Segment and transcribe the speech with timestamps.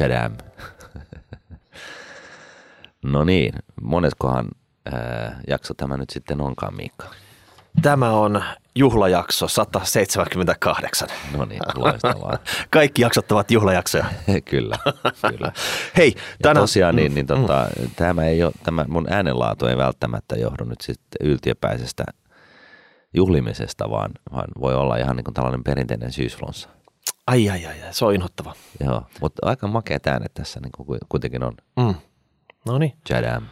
[0.00, 0.36] Chadam.
[3.04, 4.48] no niin, moneskohan
[4.92, 7.06] ää, jakso tämä nyt sitten onkaan, Miikka?
[7.82, 8.42] Tämä on
[8.74, 11.08] juhlajakso 178.
[11.36, 12.38] No niin, loistavaa.
[12.70, 14.04] Kaikki jaksot ovat juhlajaksoja.
[14.50, 14.78] kyllä,
[15.30, 15.52] kyllä.
[15.96, 16.62] Hei, tänään...
[16.62, 21.26] tosiaan niin, niin tota, tämä, ei ole, tämä mun äänenlaatu ei välttämättä johdu nyt sitten
[21.28, 22.04] yltiöpäisestä
[23.14, 26.68] juhlimisesta, vaan, vaan voi olla ihan niin kuin tällainen perinteinen syysflonssa.
[27.30, 28.54] Ai, ai, ai, se on inhottava.
[28.84, 31.52] Joo, mutta aika makeat äänet tässä niin kuitenkin on.
[31.76, 31.94] Mm.
[32.66, 33.42] No niin, Chadam.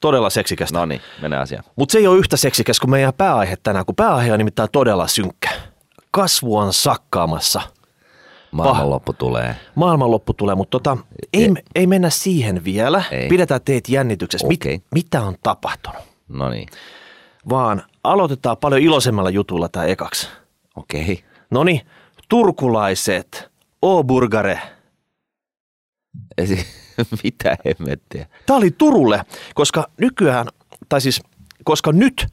[0.00, 0.78] todella seksikästä.
[0.78, 1.64] No niin, mennään asiaan.
[1.76, 5.08] Mutta se ei ole yhtä seksikäs kuin meidän pääaihe tänään, kun pääaihe on nimittäin todella
[5.08, 5.50] synkkä.
[6.10, 7.60] Kasvu on sakkaamassa.
[8.50, 9.56] Maailmanloppu tulee.
[9.74, 10.96] Maailmanloppu tulee, mutta tota,
[11.32, 13.02] ei, ei mennä siihen vielä.
[13.10, 13.28] Ei.
[13.28, 14.46] Pidetään teet jännityksessä.
[14.46, 14.80] Okei.
[14.94, 16.02] mitä on tapahtunut?
[16.28, 16.68] No niin,
[17.48, 20.28] Vaan aloitetaan paljon iloisemmalla jutulla tämä ekaksi.
[20.76, 21.24] okei.
[21.50, 21.86] Noni,
[22.28, 23.50] turkulaiset,
[23.82, 24.60] O-burgare.
[26.38, 26.66] Esi-
[27.24, 28.26] Mitä hemmettiä?
[28.46, 29.22] Tämä oli Turulle,
[29.54, 30.46] koska nykyään,
[30.88, 31.22] tai siis
[31.64, 32.26] koska nyt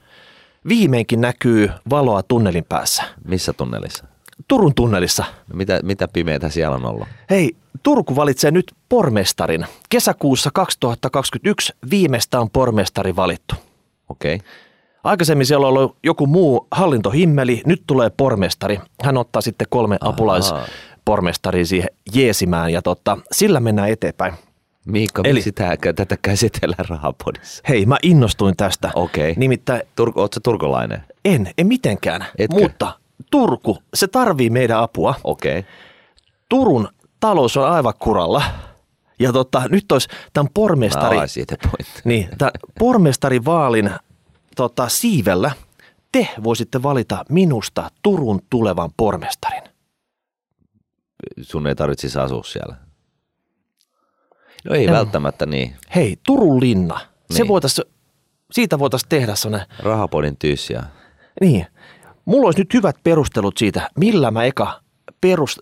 [0.67, 3.03] viimeinkin näkyy valoa tunnelin päässä.
[3.25, 4.05] Missä tunnelissa?
[4.47, 5.23] Turun tunnelissa.
[5.47, 7.07] No mitä, mitä pimeätä siellä on ollut?
[7.29, 9.65] Hei, Turku valitsee nyt pormestarin.
[9.89, 13.55] Kesäkuussa 2021 viimeistä on pormestari valittu.
[14.09, 14.35] Okei.
[14.35, 14.47] Okay.
[15.03, 18.79] Aikaisemmin siellä on ollut joku muu hallintohimmeli, nyt tulee pormestari.
[19.03, 24.33] Hän ottaa sitten kolme apulaispormestaria siihen jeesimään ja tota, sillä mennään eteenpäin.
[24.85, 27.63] Miikka, Eli- sitä, tätä käsitellään rahapodissa?
[27.69, 28.91] Hei, mä innostuin tästä.
[28.95, 29.33] Okei.
[29.37, 31.03] Nimittäin Turku, ootko turkolainen?
[31.25, 32.61] en, en mitenkään, Etkö?
[32.61, 32.93] mutta
[33.31, 35.15] Turku, se tarvii meidän apua.
[35.23, 35.59] Okei.
[35.59, 35.71] Okay.
[36.49, 36.87] Turun
[37.19, 38.43] talous on aivan kuralla.
[39.19, 42.01] Ja tota, nyt olisi tämän pormestari, Mä siitä pointti.
[42.05, 43.91] niin, tämän pormestarivaalin
[44.55, 45.51] tota, siivellä
[46.11, 49.63] te voisitte valita minusta Turun tulevan pormestarin.
[51.41, 52.75] Sun ei tarvitse siis asua siellä.
[54.69, 55.75] No ei En- välttämättä niin.
[55.95, 56.99] Hei, Turun linna.
[57.31, 57.47] Se Niin.
[57.47, 57.81] voitais,
[58.51, 60.83] siitä voitaisiin tehdä sellainen, Rahapodin tyyssiä.
[61.41, 61.65] niin.
[62.25, 64.81] Mulla olisi nyt hyvät perustelut siitä, millä mä eka
[65.21, 65.59] perust,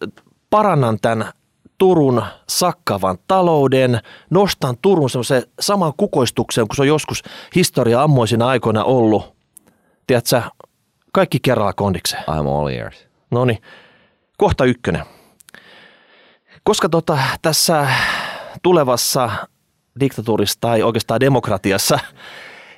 [0.50, 1.32] parannan tämän
[1.81, 4.00] Turun sakkavan talouden,
[4.30, 7.24] nostan Turun semmoiseen samaan kukoistukseen, kun se on joskus
[7.56, 9.36] historia ammoisina aikoina ollut.
[10.08, 10.41] Tiedätkö,
[11.12, 12.24] kaikki kerralla kondikseen.
[12.24, 13.08] I'm all ears.
[13.31, 13.62] No niin,
[14.38, 15.06] kohta ykkönen.
[16.64, 17.88] Koska tota, tässä
[18.64, 19.30] tulevassa
[20.00, 22.00] diktatuurissa tai oikeastaan demokratiassa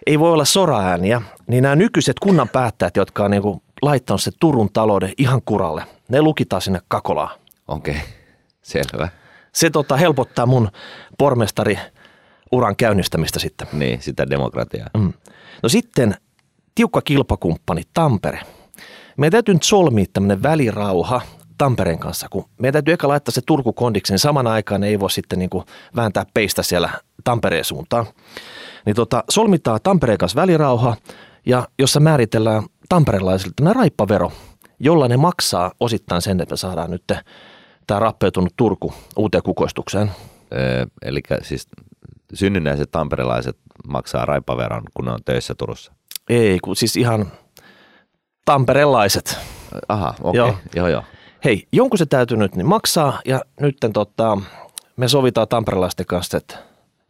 [0.08, 4.70] ei voi olla soraääniä, niin nämä nykyiset kunnan päättäjät, jotka on niinku laittanut se Turun
[4.74, 7.40] talouden ihan kuralle, ne lukitaan sinne kakolaan.
[7.68, 8.23] Okei, okay.
[8.64, 9.10] Selvä.
[9.54, 10.70] Se tota, helpottaa mun
[11.18, 11.80] pormestari
[12.52, 13.68] uran käynnistämistä sitten.
[13.74, 14.90] Niin, sitä demokratiaa.
[14.98, 15.14] Mm.
[15.64, 16.16] No sitten
[16.76, 18.40] tiukka kilpakumppani Tampere.
[19.18, 21.22] Meidän täytyy nyt solmia tämmöinen välirauha
[21.58, 25.12] Tampereen kanssa, kun meidän täytyy eka laittaa se Turku kondiksi, niin saman aikaan ei voi
[25.12, 26.90] sitten niin kuin vääntää peistä siellä
[27.24, 28.06] Tampereen suuntaan.
[28.86, 30.96] Niin tota, solmitaan Tampereen kanssa välirauha,
[31.46, 34.32] ja jossa määritellään tamperelaisille tämmöinen raippavero,
[34.80, 37.04] jolla ne maksaa osittain sen, että me saadaan nyt
[37.88, 40.12] tämä rappeutunut Turku uuteen kukoistukseen.
[40.54, 41.68] Öö, eli siis
[42.34, 43.58] synnynnäiset tamperelaiset
[43.88, 45.94] maksaa raipaveron, kun ne on töissä Turussa.
[46.30, 47.32] Ei, kun siis ihan
[48.46, 49.38] tamperelaiset.
[49.88, 50.38] Aha, okei.
[50.38, 50.48] Joo.
[50.48, 50.62] Okay.
[50.76, 51.04] Joo, joo.
[51.44, 54.38] Hei, jonkun se täytyy nyt niin maksaa ja nyt tota,
[54.96, 56.58] me sovitaan tamperelaisten kanssa, että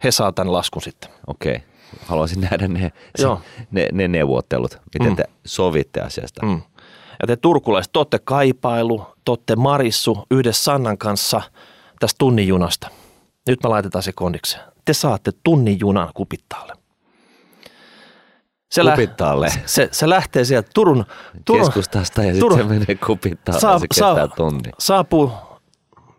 [0.03, 1.09] he saa tämän laskun sitten.
[1.27, 1.55] Okei.
[1.55, 1.67] Okay.
[2.05, 3.41] Haluaisin nähdä ne, Joo.
[3.71, 5.15] ne, ne neuvottelut, miten Mm.
[5.15, 6.45] te sovitte asiasta.
[6.45, 6.61] Mm.
[7.23, 11.41] Ja te turkulaiset, te olette kaipailu, te olette marissu yhdessä Sannan kanssa
[11.99, 12.87] tästä tunnin junasta.
[13.47, 14.63] Nyt me laitetaan se kondikseen.
[14.85, 16.73] Te saatte tunnin junan kupittaalle.
[18.71, 19.47] Se, Kupittaalle?
[19.65, 21.05] se, se lähtee sieltä Turun,
[21.45, 24.71] Turun Keskustasta ja Turun- sitten se menee kupittaalle, Saa- se kestää saa- tunni.
[24.79, 25.31] saapuu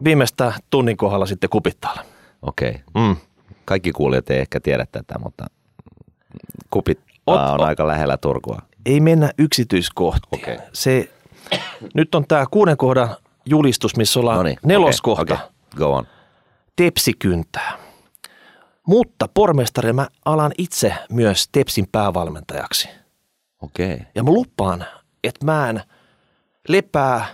[0.04, 2.03] viimeistä tunnin kohdalla sitten kupittaalle.
[2.43, 2.81] Okei.
[2.94, 3.16] Mm.
[3.64, 5.47] Kaikki kuulijat ei ehkä tiedä tätä, mutta
[6.70, 8.59] kupittaa Ot- on ot- aika lähellä Turkua.
[8.86, 10.42] Ei mennä yksityiskohtiin.
[10.42, 10.58] Okei.
[10.72, 11.10] Se,
[11.94, 15.34] nyt on tämä kuuden kohdan julistus, missä ollaan Noniin, neloskohta.
[15.34, 15.78] okei, okei.
[15.78, 16.06] Go on.
[16.76, 17.78] Tepsi kyntää.
[18.86, 22.88] Mutta pormestari mä alan itse myös Tepsin päävalmentajaksi.
[23.62, 23.98] Okei.
[24.14, 24.84] Ja mä lupaan,
[25.25, 25.82] että mä en
[26.69, 27.26] lepää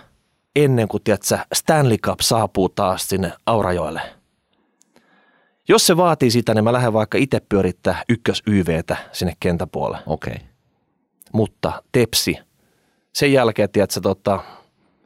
[0.55, 4.01] ennen kuin tiedätkö, Stanley Cup saapuu taas sinne Aurajoelle.
[5.67, 10.03] Jos se vaatii sitä, niin mä lähden vaikka itse pyörittää ykkös YVtä sinne kentäpuolelle.
[10.05, 10.35] Okei.
[11.33, 12.37] Mutta Tepsi,
[13.13, 14.39] sen jälkeen, tiedätkö, tota,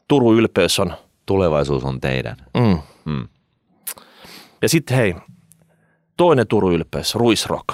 [0.07, 0.93] Turun ylpeys on.
[1.25, 2.37] Tulevaisuus on teidän.
[2.53, 2.79] Mm.
[3.05, 3.27] Mm.
[4.61, 5.15] Ja sitten hei,
[6.17, 7.67] toinen Turun ylpeys, Ruisrock.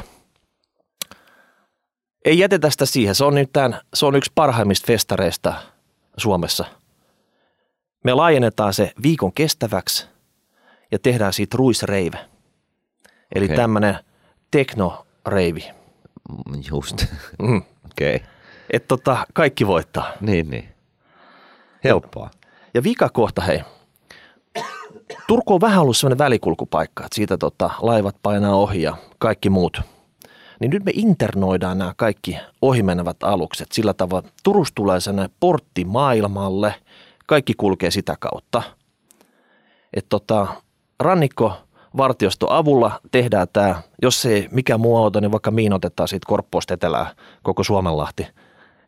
[2.26, 5.54] Ei jätetä sitä siihen, se on, nyt tämän, se on yksi parhaimmista festareista
[6.18, 6.66] Suomessa.
[8.04, 10.08] Me laajennetaan se viikon kestäväksi
[10.92, 12.18] ja tehdään siitä ruisreive.
[13.36, 13.58] Eli Okei.
[13.58, 13.98] tämmöinen
[14.52, 15.64] teknoreivi.
[16.30, 17.06] Mm, Just.
[17.42, 17.58] Mm.
[17.92, 18.16] Okei.
[18.16, 18.28] Okay.
[18.72, 20.12] Että tota, kaikki voittaa.
[20.22, 20.70] Niin, niin.
[21.84, 22.30] Helppoa.
[22.74, 23.62] Ja vika kohta, hei.
[25.28, 29.82] Turku on vähän ollut sellainen välikulkupaikka, että siitä tota, laivat painaa ohi ja kaikki muut.
[30.60, 35.86] Niin nyt me internoidaan nämä kaikki ohimenevät alukset sillä tavalla, että Turusta tulee sellainen portti
[35.86, 36.76] maailmalle,
[37.28, 38.64] kaikki kulkee sitä kautta.
[39.94, 40.48] Että tota,
[41.00, 41.54] rannikko
[41.98, 47.16] vartiosto avulla tehdään tämä, jos ei mikä muu auto, niin vaikka miinotetaan siitä Korppoosta etelää
[47.44, 48.28] koko Suomenlahti.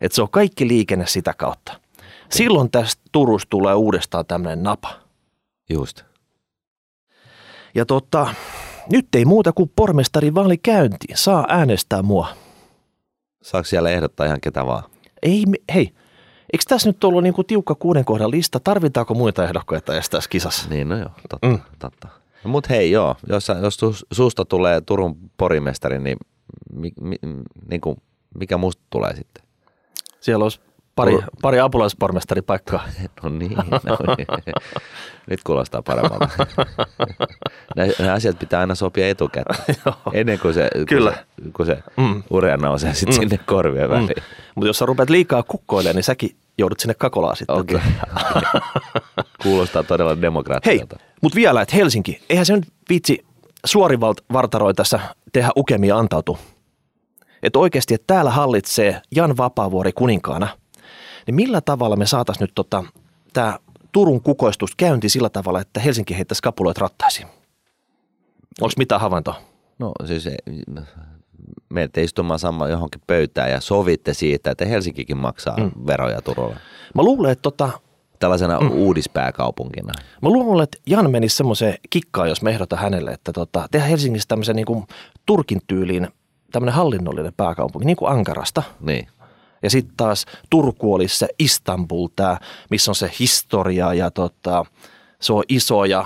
[0.03, 1.79] Että se on kaikki liikenne sitä kautta.
[2.29, 4.89] Silloin tästä Turusta tulee uudestaan tämmöinen napa.
[5.69, 6.03] Just.
[7.75, 8.33] Ja tota,
[8.91, 11.17] nyt ei muuta kuin pormestarin vaali käyntiin.
[11.17, 12.27] Saa äänestää mua.
[13.43, 14.83] Saako siellä ehdottaa ihan ketä vaan?
[15.21, 15.91] Ei, hei,
[16.53, 18.59] eikö tässä nyt ollut niinku tiukka kuuden kohdan lista?
[18.59, 20.69] Tarvitaanko muita ehdokkaita edes tässä kisassa?
[20.69, 21.47] Niin, no joo, totta.
[21.47, 21.59] Mm.
[21.79, 22.07] Totta.
[22.43, 26.17] No, Mutta hei joo, jos, jos susta tulee Turun porimestari, niin,
[26.73, 27.15] mi, mi,
[27.69, 27.97] niin kuin,
[28.39, 29.43] mikä musta tulee sitten?
[30.23, 30.59] Siellä olisi
[30.95, 32.83] pari, pari apulaispormestaripaikkaa.
[33.23, 34.27] No niin, no niin.
[35.29, 36.29] nyt kuulostaa paremmalta.
[37.99, 39.75] Nämä, asiat pitää aina sopia etukäteen,
[40.13, 41.11] ennen kuin se, Kyllä.
[41.11, 42.23] kun se, kun se Mm.
[42.29, 43.19] urea nousee sitten Mm.
[43.19, 44.09] sinne korvien väliin.
[44.55, 47.55] Mutta jos sä rupeat liikaa kukkoilemaan, niin säkin joudut sinne kakolaan sitten.
[47.55, 47.79] Okei.
[49.43, 50.97] Kuulostaa todella Hei, demokraattiselta.
[51.21, 53.25] mutta vielä, että Helsinki, eihän se nyt viitsi
[53.65, 54.99] suorivartaroi tässä
[55.33, 56.37] tehdä ukemia antautu.
[57.43, 60.47] Että oikeasti, että täällä hallitsee Jan Vapaavuori kuninkaana,
[61.27, 62.83] niin millä tavalla me saataisiin nyt tota,
[63.33, 63.59] tämä
[63.91, 67.27] Turun kukoistus käynti sillä tavalla, että Helsinki heittäisi kapuloit rattaisiin?
[68.61, 69.41] Onko mitään havaintoa?
[69.79, 70.29] No siis
[71.69, 75.71] menette istumaan sama johonkin pöytään ja sovitte siitä, että Helsinkikin maksaa mm.
[75.87, 76.55] veroja Turulle.
[76.95, 77.69] Mä luulen, että tota,
[78.19, 78.71] Tällaisena mm.
[78.71, 79.93] uudispääkaupunkina.
[80.21, 84.29] Mä luulen, että Jan menisi semmoiseen kikkaan, jos me ehdotan hänelle, että tota, tehdään Helsingistä
[84.29, 84.85] tämmöisen niin kuin
[85.25, 86.07] Turkin tyyliin
[86.53, 88.63] tämmöinen hallinnollinen pääkaupunki, niin kuin Ankarasta.
[88.79, 89.07] Niin.
[89.63, 92.37] Ja sitten taas Turku olisi se Istanbul, tää,
[92.69, 94.65] missä on se historia ja tota,
[95.21, 96.05] se on iso ja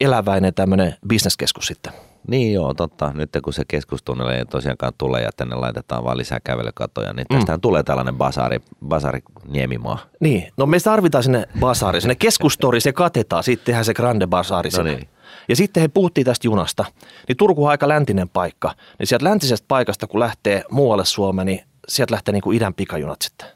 [0.00, 1.92] eläväinen tämmöinen bisneskeskus sitten.
[2.28, 3.12] Niin joo, totta.
[3.14, 7.58] Nyt kun se keskustunneli ei tosiaankaan tule ja tänne laitetaan vaan lisää kävelykatoja, niin tästähän
[7.58, 7.60] mm.
[7.60, 9.98] tulee tällainen basari, basari Niemimaa.
[10.20, 14.70] Niin, no me tarvitaan sinne basaari, sinne keskustori, se katetaan, sitten tehdään se grande basaari
[14.76, 15.08] No niin.
[15.48, 16.84] Ja sitten he puhuttiin tästä junasta,
[17.28, 21.60] niin Turku on aika läntinen paikka, niin sieltä läntisestä paikasta kun lähtee muualle Suomeen, niin
[21.88, 23.48] sieltä lähtee niin kuin idän pikajunat sitten.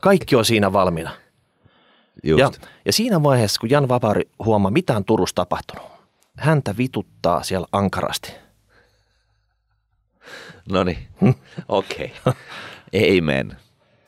[0.00, 1.10] Kaikki on siinä valmiina.
[2.24, 2.40] Just.
[2.40, 2.50] Ja,
[2.84, 5.91] ja siinä vaiheessa, kun Jan Vapaari huomaa, mitä on Turussa tapahtunut,
[6.38, 8.32] häntä vituttaa siellä ankarasti.
[10.70, 10.98] No niin,
[11.68, 12.12] okei.
[13.18, 13.56] Amen.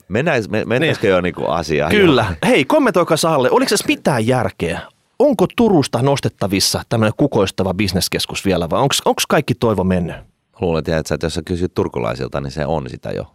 [0.08, 1.90] Mennään, me, mennäisikö jo niinku asiaan?
[1.90, 2.36] Kyllä.
[2.46, 4.80] Hei, kommentoikaa alle, oliko tässä mitään järkeä?
[5.18, 8.94] Onko Turusta nostettavissa tämmöinen kukoistava bisneskeskus vielä vai onko
[9.28, 10.16] kaikki toivo mennyt?
[10.60, 13.26] Luulen, että että jos sä kysyt turkulaisilta, niin se on sitä jo.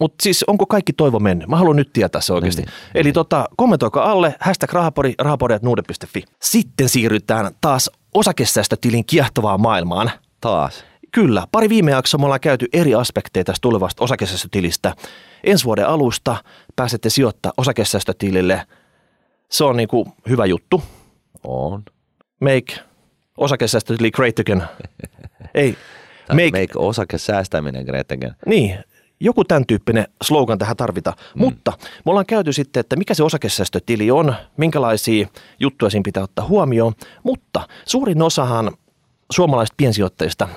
[0.00, 1.48] Mutta siis onko kaikki toivo mennyt?
[1.48, 2.62] Mä haluan nyt tietää se oikeasti.
[2.62, 6.24] Niin, Eli tota, kommentoikaa alle, hashtag rahapori, rahapori.nuude.fi.
[6.42, 10.10] Sitten siirrytään taas osakesäästötilin kiehtovaan maailmaan.
[10.40, 10.84] Taas.
[11.12, 14.94] Kyllä, pari viime jaksoa me ollaan käyty eri aspekteja tästä tulevasta osakesäästötilistä.
[15.44, 16.36] Ensi vuoden alusta
[16.76, 18.62] pääsette sijoittaa osakesäästötilille.
[19.48, 20.82] Se on niinku hyvä juttu.
[21.44, 21.82] On.
[22.40, 22.84] Make
[23.36, 24.62] osakesäästötili great again.
[25.54, 25.76] Ei,
[26.28, 28.34] make, make osake säästäminen great again.
[28.46, 28.78] niin,
[29.20, 31.16] joku tämän tyyppinen slogan tähän tarvitaan.
[31.34, 31.40] Mm.
[31.40, 35.28] Mutta me ollaan käyty sitten, että mikä se osakesäästötili on, minkälaisia
[35.60, 36.92] juttuja siinä pitää ottaa huomioon.
[37.22, 38.72] Mutta suurin osahan
[39.32, 40.48] suomalaisista piensijoittajista,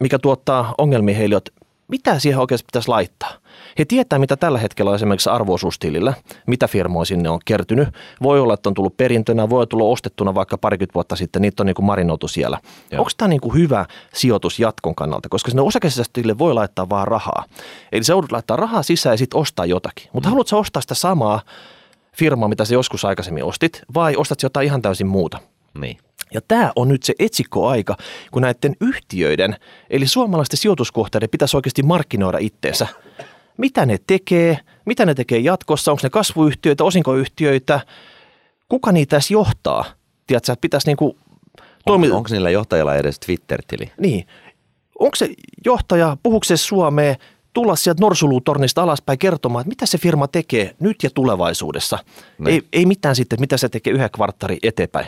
[0.00, 1.52] mikä tuottaa ongelmia heille, että
[1.90, 3.30] mitä siihen oikeasti pitäisi laittaa.
[3.78, 6.14] He tietää, mitä tällä hetkellä on esimerkiksi arvoisuustilillä,
[6.46, 7.88] mitä firmoja sinne on kertynyt.
[8.22, 11.66] Voi olla, että on tullut perintönä, voi tulla ostettuna vaikka parikymmentä vuotta sitten, niitä on
[11.66, 12.58] niin kuin marinoitu siellä.
[12.90, 13.00] Joo.
[13.00, 17.44] Onko tämä niin kuin hyvä sijoitus jatkon kannalta, koska sinne osakesäästötilille voi laittaa vaan rahaa.
[17.92, 20.08] Eli sä joudut laittaa rahaa sisään ja sitten ostaa jotakin.
[20.12, 20.30] Mutta mm.
[20.30, 21.40] haluatko ostaa sitä samaa
[22.16, 25.38] firmaa, mitä sä joskus aikaisemmin ostit, vai ostat jotain ihan täysin muuta?
[25.78, 25.98] Niin.
[26.34, 27.96] Ja tämä on nyt se etsikkoaika,
[28.30, 29.56] kun näiden yhtiöiden,
[29.90, 32.86] eli suomalaisten sijoituskohteiden pitäisi oikeasti markkinoida itteensä.
[33.56, 37.80] Mitä ne tekee, mitä ne tekee jatkossa, onko ne kasvuyhtiöitä, osinkoyhtiöitä,
[38.68, 39.84] kuka niitä edes johtaa?
[40.26, 41.16] Tiedätkö, että pitäisi niinku
[41.56, 43.92] On, toimi- onko niillä johtajilla edes Twitter-tili?
[44.00, 44.26] Niin.
[44.98, 45.28] Onko se
[45.64, 47.16] johtaja, puhuuko se Suomeen,
[47.52, 51.98] tulla sieltä norsulutornista alaspäin kertomaan, että mitä se firma tekee nyt ja tulevaisuudessa.
[52.38, 52.54] Niin.
[52.54, 55.06] Ei, ei mitään sitten, mitä se tekee yhden kvarttari eteenpäin.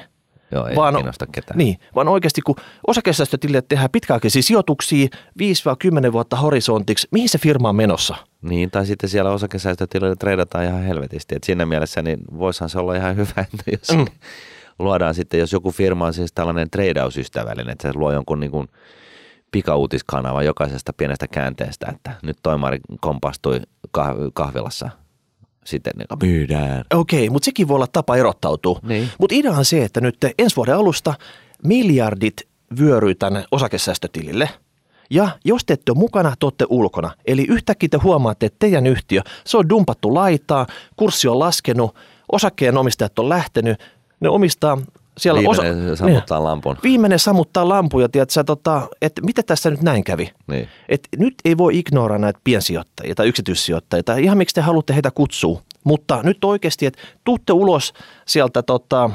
[0.52, 1.58] Joo, ei Vaan- kiinnosta ketään.
[1.58, 2.54] Niin, vaan oikeasti kun
[2.86, 5.08] osakesäästötilille tehdään pitkäaikaisia sijoituksia
[6.08, 8.16] 5-10 vuotta horisontiksi, mihin se firma on menossa?
[8.42, 11.34] Niin, tai sitten siellä osakesäästötilillä treidataan ihan helvetisti.
[11.34, 14.04] Et siinä mielessä niin voisihan se olla ihan hyvä, että jos Mm.
[14.78, 18.68] luodaan sitten, jos joku firma on siis tällainen treidausystävällinen, että se luo jonkun niin kuin
[19.50, 23.60] pikauutiskanava jokaisesta pienestä käänteestä, että nyt toimari kompastui
[23.98, 24.90] kah- kahvilassa
[25.64, 26.84] sitten niin myydään.
[26.94, 28.80] Okei, mutta sekin voi olla tapa erottautua.
[28.82, 29.08] Niin.
[29.18, 31.14] Mutta idea on se, että nyt ensi vuoden alusta
[31.64, 32.40] miljardit
[32.78, 34.48] vyöryy tänne osakesäästötilille.
[35.10, 37.10] Ja jos te ette ole mukana, te olette ulkona.
[37.26, 40.66] Eli yhtäkkiä te huomaatte, että teidän yhtiö, se on dumpattu laitaa,
[40.96, 41.94] kurssi on laskenut,
[42.32, 43.80] osakkeen omistajat on lähtenyt,
[44.20, 44.78] ne omistaa
[45.18, 46.44] siellä Viimeinen osa- sammuttaa niin.
[46.44, 46.76] lampun.
[46.82, 50.30] Viimeinen sammuttaa lampuja, tiedätkö, tota, että mitä tässä nyt näin kävi.
[50.46, 50.68] Niin.
[50.88, 55.10] Et nyt ei voi ignoraa näitä piensijoittajia tai yksityissijoittajia tai ihan miksi te haluatte heitä
[55.10, 55.62] kutsua.
[55.84, 57.92] Mutta nyt oikeasti, että tuutte ulos
[58.26, 59.10] sieltä tota,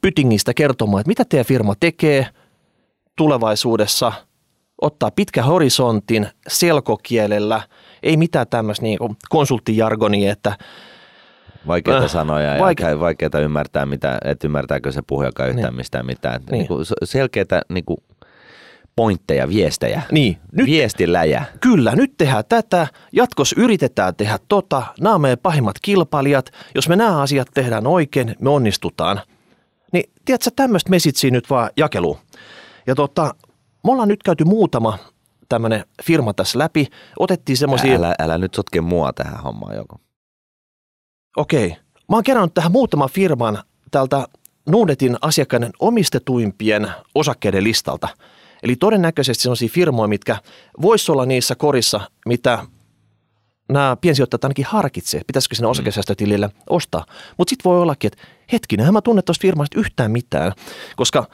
[0.00, 2.26] pytingistä kertomaan, että mitä teidän firma tekee
[3.16, 4.12] tulevaisuudessa,
[4.80, 7.62] ottaa pitkä horisontin selkokielellä,
[8.02, 8.98] ei mitään tämmöistä niin
[9.30, 10.56] konsulttijargonia, että
[11.66, 15.76] Vaikeita Äh, sanoja ja vaike- vaike- vaikeita ymmärtää, mitä, että ymmärtääkö se puhujakaan yhtään Niin.
[15.76, 16.40] mistään mitään.
[16.40, 16.52] Niin.
[16.52, 17.98] Niin kuin selkeitä niin kuin
[18.96, 20.02] pointteja, viestejä.
[20.12, 21.44] niin, nyt Viestiläjä.
[21.60, 26.96] Kyllä, nyt tehdään tätä, jatkossa yritetään tehdä tota, nämä on meidän pahimmat kilpailijat, jos me
[26.96, 29.20] nämä asiat tehdään oikein, me onnistutaan.
[29.92, 32.18] Niin tiedätkö, tämmöistä mesitsiä nyt vaan jakeluun.
[32.86, 33.34] Ja tota,
[33.84, 34.98] me ollaan nyt käyty muutama
[35.48, 36.86] tämmöinen firma tässä läpi,
[37.18, 39.96] otettiin semmoisia, Älä, älä nyt sotke mua tähän hommaan joko.
[41.36, 41.68] Okei,
[42.08, 43.58] mä oon kerännyt tähän muutaman firman
[43.90, 44.26] tältä
[44.68, 48.08] Nuudetin asiakkaiden omistetuimpien osakkeiden listalta.
[48.62, 50.36] Eli todennäköisesti sellaisia firmoja, mitkä
[50.82, 52.66] vois olla niissä korissa, mitä
[53.68, 57.06] nämä piensijoittajat ainakin harkitsee, pitäisikö sinne osakesäästötilille ostaa.
[57.38, 60.52] Mutta sitten voi ollakin, että hetkinen, en mä tunne tuosta firmasta yhtään mitään,
[60.96, 61.26] koska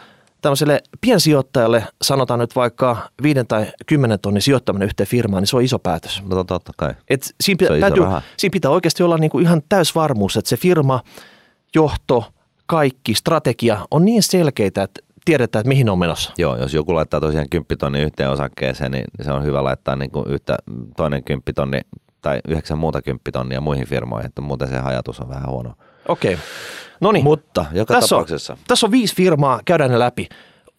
[0.47, 5.63] tämmöiselle piensijoittajalle sanotaan nyt vaikka viiden tai kymmenen tonnin sijoittaminen yhteen firmaan, niin se on
[5.63, 6.23] iso päätös.
[6.29, 6.95] No totta kai.
[7.09, 8.05] Et siinä, iso täytyy,
[8.37, 11.01] siinä pitää oikeasti olla niinku ihan täysvarmuus, että se firma,
[11.75, 12.25] johto,
[12.67, 16.33] kaikki, strategia on niin selkeitä, että tiedetään, että mihin on menossa.
[16.39, 20.29] Joo, jos joku laittaa tosiaan kymppitonni yhteen osakkeeseen, niin se on hyvä laittaa niin kuin
[20.29, 20.57] yhtä,
[20.97, 21.81] toinen kymppitonni
[22.23, 25.75] tai yhdeksän muuta kymppitonnia muihin firmoihin, että muuten se ajatus on vähän huono.
[26.09, 26.39] Okei.
[27.01, 27.25] No niin.
[27.25, 28.53] Mutta joka tässä tapauksessa.
[28.53, 30.29] On, tässä on viisi firmaa, käydään ne läpi.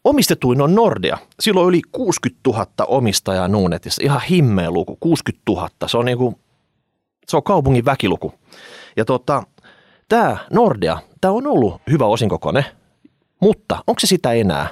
[0.04, 1.18] Omistetuin on Nordea.
[1.40, 4.04] Sillä on yli 60 000 omistajaa Nuunetissa.
[4.04, 5.70] Ihan himmeä luku, 60 000.
[5.86, 6.40] Se on, niinku,
[7.28, 8.34] se on kaupungin väkiluku.
[8.98, 9.44] Ja tota,
[10.10, 12.66] tämä Nordea, tämä on ollut hyvä osinkokone,
[13.42, 14.68] mutta onko se sitä enää?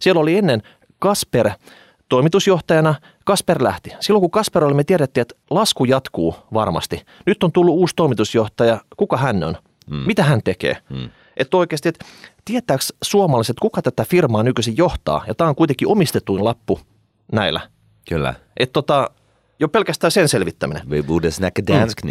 [0.00, 0.62] Siellä oli ennen
[0.98, 1.50] Kasper
[2.08, 2.94] toimitusjohtajana.
[3.24, 3.90] Kasper lähti.
[4.00, 7.02] Silloin kun Kasper oli, me tiedettiin, että lasku jatkuu varmasti.
[7.26, 8.80] Nyt on tullut uusi toimitusjohtaja.
[8.96, 9.56] Kuka hän on?
[9.88, 9.96] Mm.
[9.96, 10.76] Mitä hän tekee?
[10.90, 11.10] Mm.
[11.36, 12.04] Että oikeasti, että
[12.44, 15.24] tietääkö suomalaiset, kuka tätä firmaa nykyisin johtaa?
[15.26, 16.80] Ja tämä on kuitenkin omistetuin lappu
[17.32, 17.60] näillä.
[18.08, 18.34] Kyllä.
[18.56, 19.10] Että tota,
[19.60, 20.90] jo pelkästään sen selvittäminen.
[20.90, 22.10] Vi borde snacka dansk mm.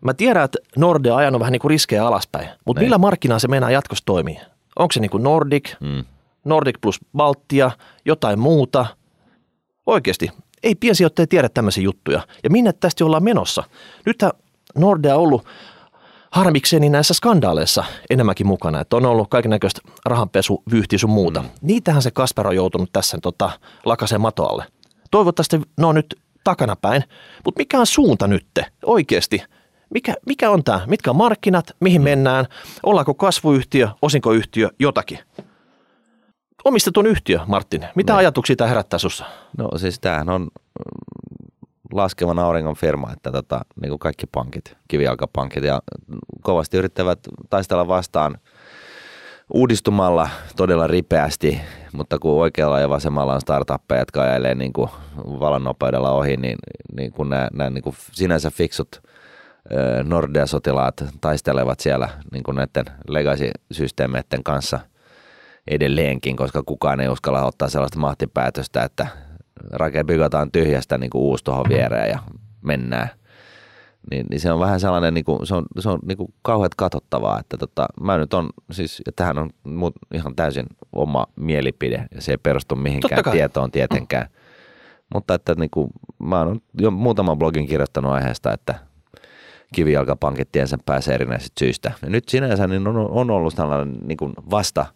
[0.00, 2.86] Mä tiedän, että Nordea on ajanut vähän niin kuin riskejä alaspäin, mutta Niin.
[2.86, 4.38] millä markkinaa se meinaa jatkossa toimii?
[4.78, 6.04] Onko se niin kuin Nordic, Mm.
[6.44, 7.70] Nordic plus Baltia,
[8.04, 8.86] jotain muuta?
[9.86, 10.30] Oikeasti,
[10.62, 12.20] ei piensijoittaja tiedä tämmöisiä juttuja.
[12.44, 13.64] Ja minne tästä ollaan menossa?
[14.06, 14.18] Nyt
[14.74, 15.46] Nordea on ollut
[16.32, 21.42] harmikseni näissä skandaaleissa enemmänkin mukana, että on ollut kaikennäköistä rahanpesu, vyyhti sun muuta.
[21.42, 21.48] Mm.
[21.62, 23.50] Niitähän se Kasper on joutunut tässä tota,
[23.84, 24.64] lakaseen matoalle.
[25.10, 27.04] Toivottavasti ne on nyt takanapäin,
[27.44, 29.42] mutta mikä on suunta nytte oikeasti?
[29.94, 30.80] Mikä, mikä on tämä?
[30.86, 31.76] Mitkä on markkinat?
[31.80, 32.46] Mihin mennään?
[32.82, 35.18] Ollaanko kasvuyhtiö, osinkoyhtiö, jotakin?
[36.64, 37.86] Omistetun yhtiö, Martin.
[37.94, 38.18] Mitä Niin.
[38.18, 39.24] ajatuksia tämä herättää sussa?
[39.58, 40.48] No siis tämähän on mm,
[41.92, 45.82] laskevan auringon firma, että tota, niin kuin kaikki pankit, kivijalkapankit ja
[46.42, 47.18] kovasti yrittävät
[47.50, 48.38] taistella vastaan
[49.54, 51.60] uudistumalla todella ripeästi,
[51.92, 56.58] mutta kun oikealla ja vasemmalla on startuppeja, jotka ajelee niin kuin valon nopeudella ohi, niin,
[56.96, 59.02] niin kun nämä, nämä niin kuin sinänsä fiksut
[60.04, 64.80] Nordea-sotilaat taistelevat siellä niin kuin näiden legacy-systeemeiden kanssa
[65.66, 69.06] edelleenkin, koska kukaan ei uskalla ottaa sellaista mahtipäätöstä, että
[69.70, 72.18] rake bygataan tyhjästä niin kuin uusi tuohon viereen ja
[72.62, 73.08] mennään.
[74.10, 76.74] Niin, niin se on vähän sellainen, niin kuin, se on, se on niin kuin kauheat
[76.74, 82.06] katsottavaa, että tota, mä nyt on, siis ja tähän on mut ihan täysin oma mielipide
[82.14, 84.26] ja se ei perustu mihinkään tietoon tietenkään.
[85.14, 88.74] Mutta että niin kuin, mä oon jo muutaman blogin kirjoittanut aiheesta, että
[89.74, 91.92] kivijalkapankit tiensä pääsee erinäisistä syistä.
[92.02, 94.86] Ja nyt sinänsä niin on, on ollut tällainen niin kuin vasta,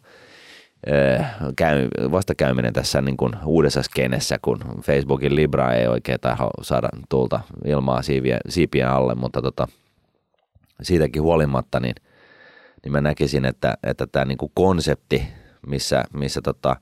[1.57, 7.41] käy, vastakäyminen tässä niin kuin uudessa skenessä, kun Facebookin Libra ei oikein taho saada tulta
[7.65, 8.01] ilmaa
[8.49, 9.69] siipien alle, mutta tota,
[10.83, 11.95] siitäkin huolimatta, niin,
[12.85, 15.29] niin mä näkisin, että, että tämä niin kuin konsepti,
[15.67, 16.77] missä, missä tota,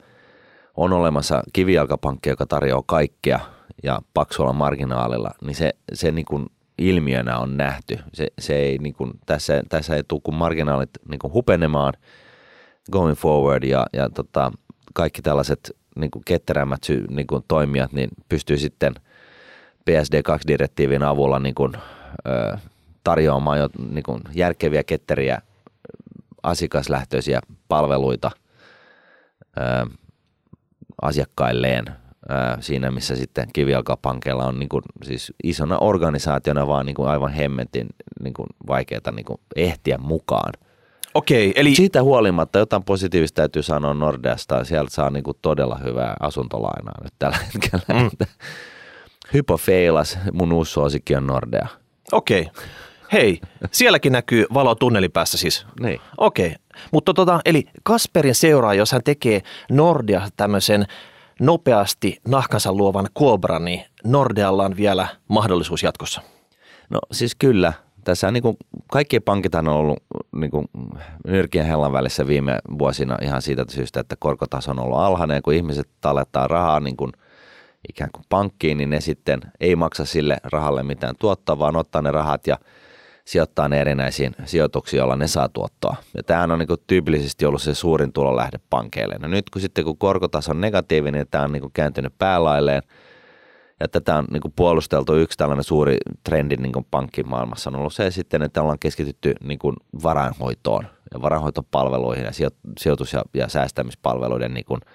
[0.77, 3.41] on olemassa kivijalkapankki, joka tarjoaa kaikkea
[3.83, 6.47] ja paksulla marginaalilla, niin se, se niin kuin
[6.79, 7.99] ilmiönä on nähty.
[8.13, 11.93] Se, se ei, niin kuin, tässä, tässä ei tule kuin marginaalit niin kuin hupenemaan
[12.93, 14.53] going forward ja, ja tota,
[14.95, 18.95] kaikki tällaiset niin kuin ketterämmät sy, niin kuin toimijat niin pystyy sitten
[19.91, 21.73] PSD2-direktiivin avulla niin kuin,
[22.27, 22.59] ö,
[23.05, 25.43] tarjoamaan jo niin kuin järkeviä, ketteriä,
[26.43, 28.31] asiakaslähtöisiä palveluita
[29.59, 29.87] ö,
[31.03, 31.85] asiakkailleen–
[32.61, 37.87] siinä, missä sitten kivijalkapankeilla on niin kuin, siis isona organisaationa vaan niin kuin aivan hemmetin
[38.23, 38.35] niin
[38.67, 39.27] vaikeaa niin
[39.57, 40.53] ehtiä mukaan.
[41.15, 41.75] Okei, eli...
[41.75, 44.65] Siitä huolimatta jotain positiivista täytyy sanoa Nordeasta.
[44.65, 48.03] Sieltä saa niin kuin todella hyvää asuntolainaa nyt tällä hetkellä.
[48.03, 48.27] Mm.
[49.35, 51.69] Hypo feilas, mun uusi suosikki on Nordea.
[52.13, 52.49] Okei.
[53.13, 53.41] Hei,
[53.73, 55.67] sielläkin näkyy valo tunnelin päässä siis.
[55.81, 56.01] Niin.
[56.19, 56.55] Okei,
[56.93, 60.87] mutta tota, eli Kasperin seuraa, jos hän tekee Nordea tämmöisen
[61.41, 66.21] nopeasti nahkansa luovan Cobran, niin Nordealla on vielä mahdollisuus jatkossa?
[66.91, 67.73] No siis kyllä.
[68.05, 68.57] Tässä niin kuin,
[68.93, 70.03] kaikki pankit on ollut
[70.37, 70.67] niin kuin,
[71.27, 75.43] nyrkien hellan välissä viime vuosina ihan siitä syystä, että korkotaso on ollut alhainen.
[75.43, 77.13] Kun ihmiset tallettaa rahaa niin kuin,
[77.89, 82.11] ikään kuin pankkiin, niin ne sitten ei maksa sille rahalle mitään tuottoa, vaan ottaa ne
[82.11, 82.59] rahat ja–
[83.25, 85.97] sijoittaa ne erinäisiin sijoituksiin, joilla ne saa tuottoa.
[86.17, 89.17] Ja tämähän on niin kuin tyypillisesti ollut se suurin tulolähde pankeille.
[89.19, 92.83] No nyt kun sitten kun korkotaso on negatiivinen, niin tämä on niin kuin kääntynyt päälailleen.
[93.81, 97.93] Ja tätä on niin kuin puolusteltu yksi tällainen suuri trendi niin kuin pankkimaailmassa on ollut
[97.93, 102.33] se sitten, että ollaan keskitytty niin kuin varainhoitoon ja varainhoitopalveluihin ja
[102.81, 104.81] sijoitus- ja, säästämispalveluiden niin kuin–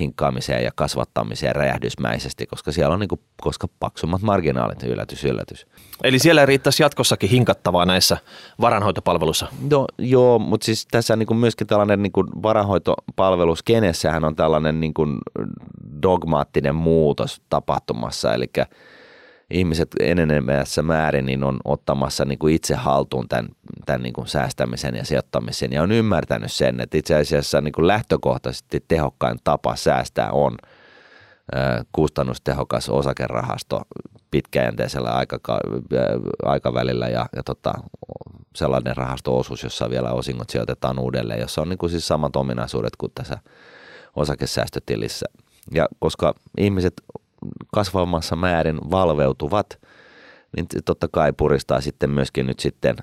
[0.00, 5.66] hinkkaamiseen ja kasvattamiseen räjähdysmäisesti, koska siellä on niin kuin, koska paksummat marginaalit, yllätys, yllätys.
[6.04, 8.16] Eli siellä riittäisi jatkossakin hinkattavaa näissä
[8.60, 9.46] varanhoitopalveluissa?
[9.70, 14.94] No, joo, mutta siis tässä niin kuin myöskin tällainen niin kuin varanhoitopalveluskenessähän on tällainen niin
[14.94, 15.18] kuin
[16.02, 18.46] dogmaattinen muutos tapahtumassa, eli
[19.50, 23.48] ihmiset enenemässä määrin niin on ottamassa niin kuin itse haltuun tämän,
[23.86, 27.86] tämän niin kuin säästämisen ja sijoittamisen ja on ymmärtänyt sen, että itse asiassa niin kuin
[27.86, 30.56] lähtökohtaisesti tehokkain tapa säästää on
[31.92, 33.82] kustannustehokas osakerahasto
[34.30, 35.24] pitkäjänteisellä
[36.42, 37.72] aikavälillä ja, ja tota,
[38.54, 43.12] sellainen rahastoosuus, jossa vielä osingot sijoitetaan uudelleen, jossa on niin kuin siis samat ominaisuudet kuin
[43.14, 43.38] tässä
[44.16, 45.26] osakesäästötilissä.
[45.74, 46.94] Ja koska ihmiset
[47.74, 49.78] kasvamassa määrin valveutuvat,
[50.56, 52.96] niin totta kai puristaa sitten myöskin nyt sitten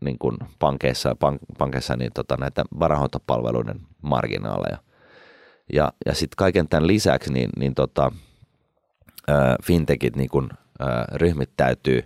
[0.00, 4.78] niin kuin pankeissa, pank, pankeissa niin tota näitä varahoitopalveluiden marginaaleja.
[5.72, 8.12] Ja, ja sitten kaiken tämän lisäksi niin, niin tota,
[9.28, 12.02] ää, fintechit niin kuin, ää, ryhmittäytyy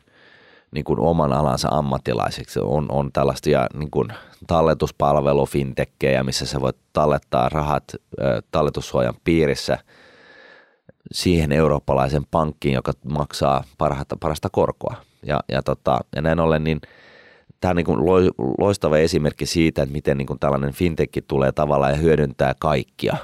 [0.70, 2.60] niin kuin oman alansa ammattilaisiksi.
[2.60, 4.08] On, on tällaisia niin kuin
[4.46, 7.84] talletuspalvelu fintekkejä, missä sä voit tallettaa rahat
[8.20, 9.78] ää, talletussuojan piirissä–
[11.12, 14.96] siihen eurooppalaisen pankkiin, joka maksaa parhaata, parasta korkoa.
[15.22, 16.80] Ja, ja, tota, ja näin ollen niin
[17.60, 21.98] tämä on niin loistava esimerkki siitä, että miten niin kuin tällainen fintech tulee tavallaan ja
[21.98, 23.16] hyödyntää kaikkia.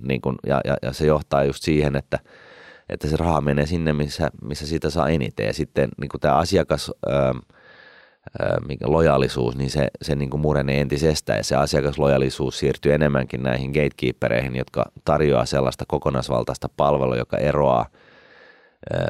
[0.00, 2.18] Niin kuin, ja, ja, ja se johtaa just siihen, että,
[2.88, 5.46] että se raha menee sinne, missä, missä siitä saa eniten.
[5.46, 6.92] Ja sitten niin kuin tämä asiakas...
[7.08, 7.32] Öö,
[8.84, 14.56] lojaalisuus, niin se, se niin kuin murenee entisestään ja se asiakaslojallisuus siirtyy enemmänkin näihin gatekeepereihin,
[14.56, 17.86] jotka tarjoaa sellaista kokonaisvaltaista palvelua, joka eroaa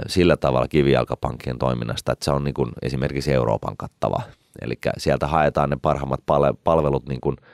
[0.06, 4.22] sillä tavalla kivijalkapankkien toiminnasta, että se on niin kuin esimerkiksi Euroopan kattava.
[4.62, 6.20] Eli sieltä haetaan ne parhaimmat
[6.64, 7.36] palvelut niin kuin–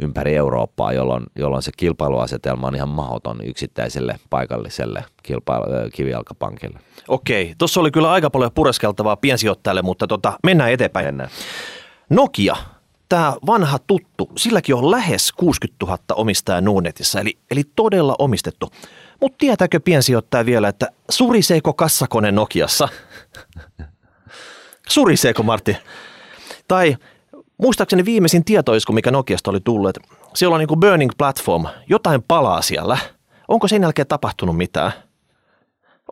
[0.00, 6.78] ympäri Eurooppaa, jolloin, jolloin se kilpailuasetelma on ihan mahdoton yksittäiselle paikalliselle kilpailu, kivijalkapankille.
[7.08, 11.06] Okei, tuossa oli kyllä aika paljon pureskeltavaa piensijoittajalle, mutta tota, mennään eteenpäin.
[11.06, 11.30] Mennään.
[12.10, 12.56] Nokia,
[13.08, 18.70] tämä vanha tuttu, silläkin on lähes 60 000 omistajaa Nuunetissa, eli, eli todella omistettu.
[19.20, 22.88] Mutta tietääkö piensijoittaja vielä, että suriseeko kassakone Nokiassa?
[24.88, 25.76] Suriseeko Martti?
[26.68, 26.96] Tai
[27.58, 32.22] Muistaakseni viimeisin tietoisku, mikä Nokiasta oli tullut, että siellä on niin kuin burning platform, jotain
[32.28, 32.98] palaa siellä.
[33.48, 34.92] Onko sen jälkeen tapahtunut mitään?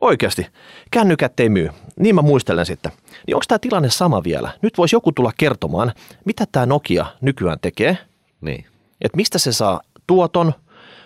[0.01, 0.47] Oikeasti.
[0.91, 1.71] Kännykät ei myy.
[1.99, 2.93] Niin mä muistelen sitten.
[3.27, 4.51] Niin onko tämä tilanne sama vielä?
[4.63, 5.93] Nyt voisi joku tulla kertomaan,
[6.25, 7.99] mitä tämä Nokia nykyään tekee.
[8.41, 8.65] Niin.
[9.01, 10.53] Että mistä se saa tuoton?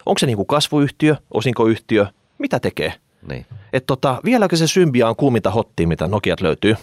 [0.06, 2.06] Onko se niin kuin kasvuyhtiö, osinkoyhtiö?
[2.38, 2.94] Mitä tekee?
[3.28, 3.46] Niin.
[3.72, 6.76] Että tota, vieläkö se symbia on kuuminta hottia, mitä Nokiat löytyy?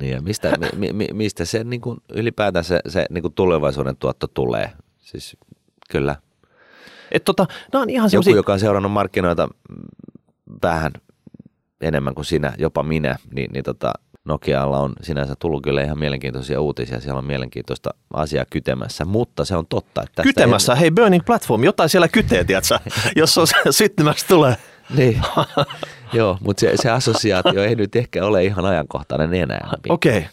[0.00, 3.96] Niin ja mistä, mi, mi, mistä se niin kuin ylipäätään se, se niin kuin tulevaisuuden
[3.96, 4.72] tuotto tulee?
[4.98, 5.36] Siis
[5.90, 6.16] kyllä.
[7.12, 8.36] Et tota, nämä on ihan Joku, semmosia...
[8.36, 9.48] joka on seurannut markkinoita
[10.62, 10.92] vähän
[11.80, 13.92] enemmän kuin sinä, jopa minä, niin, niin tota,
[14.24, 17.00] Nokialla on sinänsä tullut kyllä ihan mielenkiintoisia uutisia.
[17.00, 20.02] Siellä on mielenkiintoista asiaa kytemässä, mutta se on totta.
[20.02, 20.72] Että kytemässä?
[20.72, 20.80] Ei...
[20.80, 22.78] Hei, Burning Platform, jotain siellä kytee, tiedätkö?
[23.16, 24.56] jos on syttymässä tulee.
[24.96, 25.20] Niin.
[26.12, 29.68] Joo, mutta se, se assosiaatio ei nyt ehkä ole ihan ajankohtainen enää.
[29.88, 30.18] Okei.
[30.18, 30.30] Okay.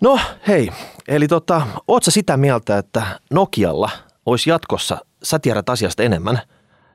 [0.00, 0.70] No hei,
[1.08, 3.90] eli tota, oot sä sitä mieltä, että Nokialla
[4.26, 6.38] olisi jatkossa, sä tiedät asiasta enemmän,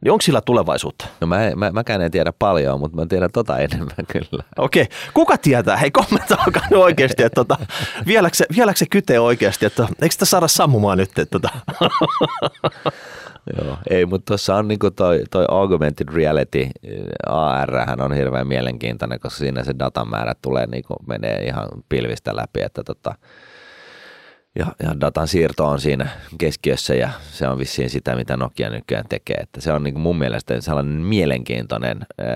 [0.01, 1.05] niin onko sillä tulevaisuutta?
[1.21, 4.43] No mä, mä, mäkään en tiedä paljon, mutta mä tiedän tota enemmän kyllä.
[4.57, 4.97] Okei, okay.
[5.13, 5.77] kuka tietää?
[5.77, 7.57] Hei kommentoikaa oikeasti, että tota,
[8.05, 11.19] vieläkö, se, vieläkö se kyte oikeasti, että eikö sitä saada sammumaan nyt?
[11.19, 11.49] Että, tota.
[13.57, 16.69] Joo, ei, mutta tuossa on niinku toi, toi augmented reality,
[17.27, 22.83] AR on hirveän mielenkiintoinen, koska siinä se datamäärä tulee niinku, menee ihan pilvistä läpi, että
[22.83, 23.15] tota,
[24.59, 29.05] ja, ja datan siirto on siinä keskiössä ja se on vissiin sitä, mitä Nokia nykyään
[29.09, 29.37] tekee.
[29.37, 32.27] Että se on niin kuin mun mielestä sellainen mielenkiintoinen, ää,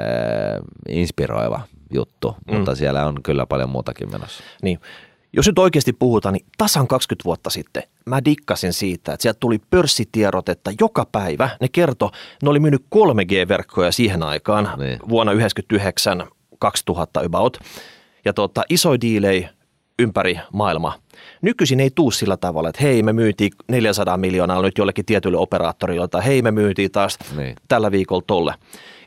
[0.89, 1.61] inspiroiva
[1.93, 2.55] juttu, mm.
[2.55, 4.43] mutta siellä on kyllä paljon muutakin menossa.
[4.61, 4.79] Niin.
[5.33, 9.59] Jos nyt oikeasti puhutaan, niin tasan 20 vuotta sitten mä dikkasin siitä, että sieltä tuli
[9.69, 11.49] pörssitiedotetta joka päivä.
[11.61, 12.11] Ne kerto,
[12.43, 14.99] ne oli myynyt 3G-verkkoja siihen aikaan niin.
[15.09, 16.27] vuonna 1999
[16.59, 17.57] 2000 about.
[18.25, 19.49] Ja tota, iso diilei
[19.99, 20.95] ympäri maailmaa.
[21.41, 26.07] Nykyisin ei tuu sillä tavalla, että hei me myytiin 400 miljoonaa nyt jollekin tietylle operaattorille
[26.07, 27.55] tai hei me myytiin taas niin.
[27.67, 28.53] tällä viikolla tolle.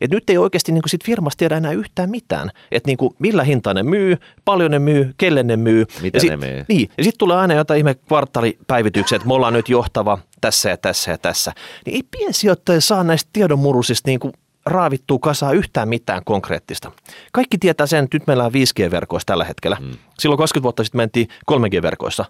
[0.01, 3.75] Et nyt ei oikeasti niin sit firmasta tiedä enää yhtään mitään, että niin millä hinta
[3.75, 5.87] ne myy, paljon ne myy, kelle ne myy.
[6.03, 6.65] Mitä ja ne myy.
[6.69, 10.77] Niin, ja sitten tulee aina jotain ihme kvartaalipäivityksiä, että me ollaan nyt johtava tässä ja
[10.77, 11.53] tässä ja tässä.
[11.87, 14.33] Niin ei piensijoittaja saa näistä tiedonmurusista niin kuin
[14.67, 16.93] raavittuu kasaan yhtään mitään konkreettista.
[17.33, 19.77] Kaikki tietää sen, että nyt meillä on 5G-verkoissa tällä hetkellä.
[19.77, 19.93] Hmm.
[20.19, 22.25] Silloin 20 vuotta sitten mentiin 3G-verkoissa.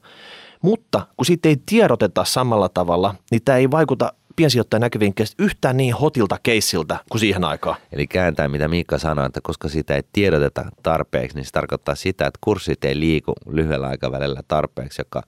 [0.63, 5.95] Mutta kun siitä ei tiedoteta samalla tavalla, niin tämä ei vaikuta piensijoittajan näkövinkkelistä yhtään niin
[5.95, 7.77] hotilta keissiltä kuin siihen aikaan.
[7.93, 12.27] Eli kääntää mitä Miikka sanoi, että koska sitä ei tiedoteta tarpeeksi, niin se tarkoittaa sitä,
[12.27, 15.23] että kurssit ei liiku lyhyellä aikavälillä tarpeeksi, joka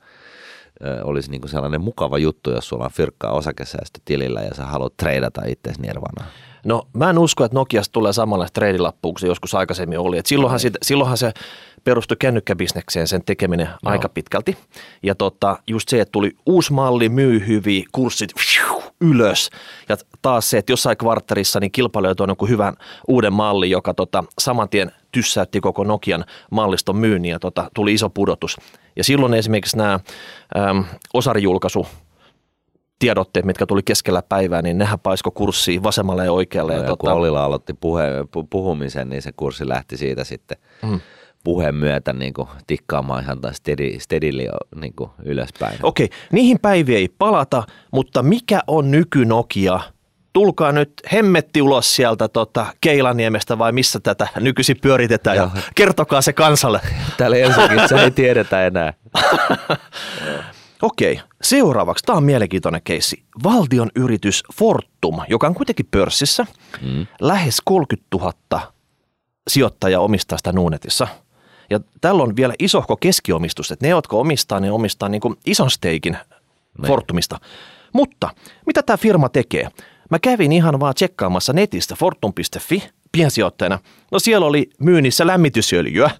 [1.04, 5.42] olisi niin kuin sellainen mukava juttu, jos sulla on fyrkkaa osakesäästötilillä ja sä haluat treidata
[5.46, 6.30] itseäsi nirvanaan.
[6.64, 10.18] No mä en usko, että Nokiasta tulee samanlaista treidilappuun kuin se joskus aikaisemmin oli.
[10.18, 11.32] Et silloinhan, sit, silloinhan se
[11.84, 13.90] perustui kännykkäbisnekseen sen tekeminen no.
[13.90, 14.56] aika pitkälti.
[15.02, 18.30] Ja tota, just se, että tuli uusi malli, myy hyvin, kurssit
[19.00, 19.50] ylös.
[19.88, 22.74] Ja taas se, että jossain kvartterissa niin kilpailijoita on joku hyvän
[23.08, 28.10] uuden malli, joka tota, saman tien tyssäytti koko Nokian malliston myynnin ja tota, tuli iso
[28.10, 28.56] pudotus.
[28.96, 30.00] Ja silloin esimerkiksi nämä
[30.56, 31.86] äm, osarijulkaisu
[33.04, 36.72] tiedotteet, mitkä tuli keskellä päivää, niin nehän paisko kurssiin vasemmalle ja oikealle.
[36.72, 37.00] No, ja, ja tota...
[37.00, 38.04] kun Olila aloitti puhe,
[38.50, 41.00] puhumisen, niin se kurssi lähti siitä sitten mm.
[41.44, 44.48] puheen myötä niin kuin tikkaamaan ihan taas steady, steadily
[44.80, 45.78] niin kuin ylöspäin.
[45.82, 47.62] Okei, niihin päiviin ei palata,
[47.92, 49.80] mutta mikä on nyky Nokia?
[50.32, 55.50] Tulkaa nyt hemmetti ulos sieltä tota, Keilaniemestä vai missä tätä nykyisin pyöritetään Joo.
[55.54, 56.80] ja kertokaa se kansalle.
[57.16, 58.94] Täällä Helsingissä ei tiedetä enää.
[60.84, 63.22] Okei, seuraavaksi, tämä on mielenkiintoinen keissi.
[63.44, 66.46] Valtion yritys Fortum, joka on kuitenkin pörssissä,
[66.82, 67.06] mm.
[67.20, 68.72] lähes 30 000
[69.50, 71.08] sijoittajaa omistaa sitä Nuunetissa.
[71.70, 75.70] Ja tällä on vielä isohko keskiomistus, että ne, jotka omistaa, ne omistaa niin kuin ison
[75.70, 76.18] steikin ne.
[76.78, 76.86] Niin.
[76.86, 77.40] Fortumista.
[77.92, 78.30] Mutta
[78.66, 79.68] mitä tämä firma tekee?
[80.10, 83.78] Mä kävin ihan vaan tsekkaamassa netistä fortum.fi piensijoittajana.
[84.12, 86.10] No siellä oli myynnissä lämmitysöljyä.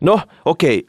[0.00, 0.86] No okei,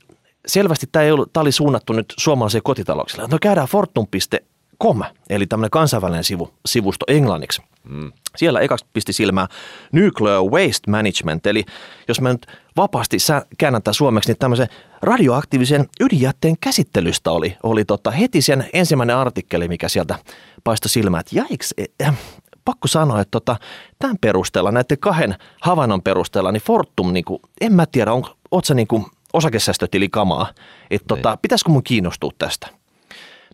[0.50, 3.28] selvästi tämä, ei ollut, tämä oli suunnattu nyt suomalaisille kotitalouksille.
[3.32, 7.62] No käydään fortum.com, eli tämmöinen kansainvälinen sivu, sivusto englanniksi.
[7.84, 8.12] Mm.
[8.38, 9.48] Siellä ekaksi pisti silmää
[9.92, 11.66] Nuclear Waste Management, eli
[12.08, 13.18] jos mä nyt vapaasti
[13.58, 14.68] käännän tämän suomeksi, niin tämmöisen
[15.02, 20.16] radioaktiivisen ydinjätteen käsittelystä oli, oli tota heti sen ensimmäinen artikkeli, mikä sieltä
[20.64, 22.18] paistoi silmään, että jaiks, äh,
[22.66, 23.56] pakko sanoa, että tota,
[24.00, 28.66] tämän perusteella, näiden kahden havainnon perusteella, niin Fortum, niin kuin, en mä tiedä, on, oot
[28.66, 30.54] sä niin kuin osakesäästötilikamaa,
[30.92, 31.40] että tota, niin.
[31.42, 32.68] pitäisikö mun kiinnostua tästä.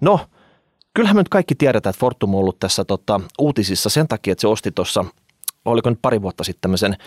[0.02, 0.20] No,
[0.94, 4.42] kyllähän me nyt kaikki tiedetään, että Fortum on ollut tässä tota, uutisissa sen takia, että
[4.42, 5.06] se osti tuossa,
[5.66, 6.98] oliko nyt pari vuotta sitten tämmöisen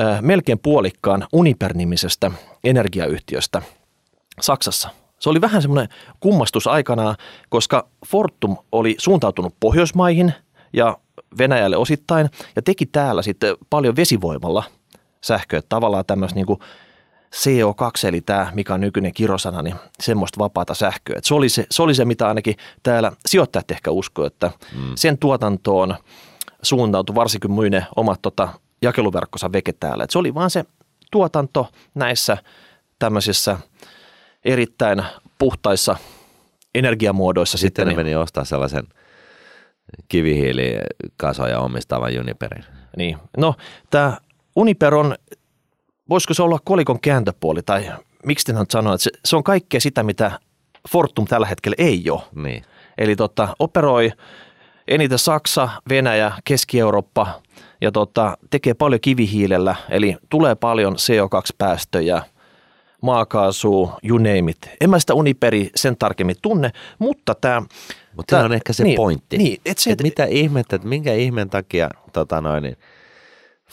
[0.00, 2.30] äh, melkein puolikkaan Uniper-nimisestä
[2.64, 3.62] energiayhtiöstä
[4.40, 4.88] Saksassa.
[5.20, 5.88] Se oli vähän semmoinen
[6.20, 7.16] kummastus aikanaan,
[7.48, 10.34] koska Fortum oli suuntautunut Pohjoismaihin
[10.72, 10.98] ja
[11.38, 14.64] Venäjälle osittain ja teki täällä sitten paljon vesivoimalla
[15.20, 15.62] sähköä.
[15.68, 16.60] Tavallaan tämmöistä niin kuin
[17.34, 21.18] CO2, eli tämä, mikä on nykyinen kirosana, niin semmoista vapaata sähköä.
[21.18, 24.92] Et se, oli se, se oli se, mitä ainakin täällä sijoittajat ehkä uskoo, että mm.
[24.94, 25.96] sen tuotantoon
[26.62, 28.48] suuntautui varsinkin myine omat tota,
[28.82, 30.04] jakeluverkkonsa veke täällä.
[30.04, 30.64] Et se oli vaan se
[31.10, 32.38] tuotanto näissä
[32.98, 33.58] tämmöisissä
[34.44, 35.02] erittäin
[35.38, 35.96] puhtaissa
[36.74, 37.58] energiamuodoissa.
[37.58, 38.84] Sitten, sitten ne meni ostaa sellaisen
[40.08, 42.64] kivihiilikasoja omistavan Juniperin.
[42.96, 43.54] Niin, no
[43.90, 44.16] tämä
[44.56, 45.14] Uniper on
[46.08, 47.92] voisiko se olla kolikon kääntöpuoli tai
[48.26, 50.40] miksi te sanoa, että se, se on kaikkea sitä, mitä
[50.88, 52.22] Fortum tällä hetkellä ei ole.
[52.34, 52.64] Niin.
[52.98, 54.12] Eli tota, operoi
[54.88, 57.40] eniten Saksa, Venäjä, Keski-Eurooppa
[57.80, 62.22] ja tota, tekee paljon kivihiilellä, eli tulee paljon CO2-päästöjä,
[63.02, 64.70] maakaasua, you name it.
[64.80, 67.62] En mä sitä Uniperi sen tarkemmin tunne, mutta tämä...
[68.16, 69.38] Mutta tämä on ehkä se niin, pointti.
[69.38, 72.76] Niin, et se, et mitä ihmettä, että minkä ihmen takia tota noin, niin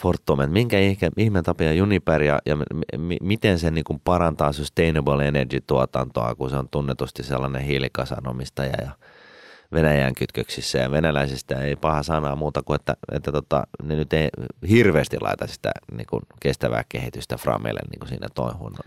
[0.04, 0.78] Fortum, että minkä
[1.18, 6.56] ihmen takia Juniper ja, ja m- miten se niin parantaa sustainable energy tuotantoa, kun se
[6.56, 8.92] on tunnetusti sellainen hiilikasanomistaja ja
[9.74, 14.30] Venäjän kytköksissä ja venäläisistä ei paha sanaa muuta kuin, että, että tota, ne nyt ei
[14.70, 18.28] hirveästi laita sitä niin kuin kestävää kehitystä Framelle niin kuin siinä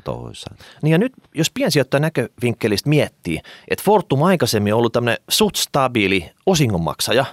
[0.05, 0.57] touhuissaan.
[0.83, 6.31] Niin ja nyt, jos piensijoittajan näkövinkkelistä miettii, että Fortum aikaisemmin on ollut tämmöinen suht stabiili
[6.47, 7.25] osingonmaksaja.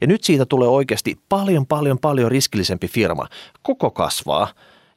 [0.00, 3.28] Ja nyt siitä tulee oikeasti paljon, paljon, paljon riskillisempi firma.
[3.62, 4.48] Koko kasvaa,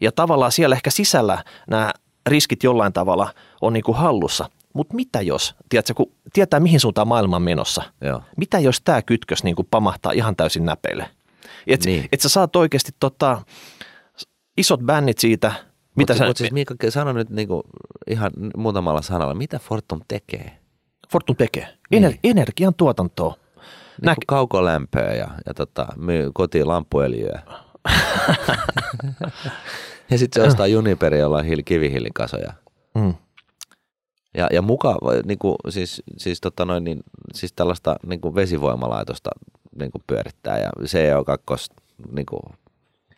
[0.02, 1.92] ja tavallaan siellä ehkä sisällä nämä
[2.28, 4.50] riskit jollain tavalla on niin kuin hallussa.
[4.74, 8.22] Mutta mitä jos, tiedätkö, kun tietää mihin suuntaan maailma on menossa, Joo.
[8.38, 11.10] mitä jos tämä kytkös niin kuin pamahtaa ihan täysin näpeille?
[11.68, 12.10] Että Niin.
[12.12, 13.42] et sä saat oikeasti tota,
[14.58, 15.48] isot bännit siitä,
[15.96, 16.52] mitä Mutta sä, mut siis
[16.90, 17.64] sano nyt niin kuin
[18.10, 20.58] ihan muutamalla sanalla, mitä Fortum tekee?
[21.12, 21.68] Fortum tekee.
[21.92, 22.04] Niin.
[22.04, 23.36] Ener- energian tuotantoa.
[24.02, 27.42] Niin kuin kaukolämpöä ja, ja tota, myy kotiin lampuöljyä.
[30.12, 32.54] ja sitten se ostaa Juniperi, jolla on hiil- kivihiilikasoja.
[32.96, 33.14] Mm.
[34.38, 37.00] Ja, ja muka, niin kuin, siis, siis, tota noin, niin,
[37.34, 39.30] siis tällaista niin kuin vesivoimalaitosta
[39.80, 41.76] niin kuin pyörittää ja CO2
[42.12, 42.42] niin kuin,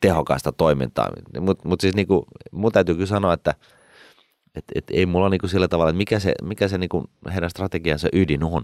[0.01, 1.11] tehokasta toimintaa.
[1.39, 3.55] Mutta mut siis niin kuin, mun täytyy kyllä sanoa, että
[4.55, 7.07] et, et ei mulla niin kuin sillä tavalla, että mikä se, mikä se niin kuin
[7.33, 8.63] heidän strategiansa ydin on.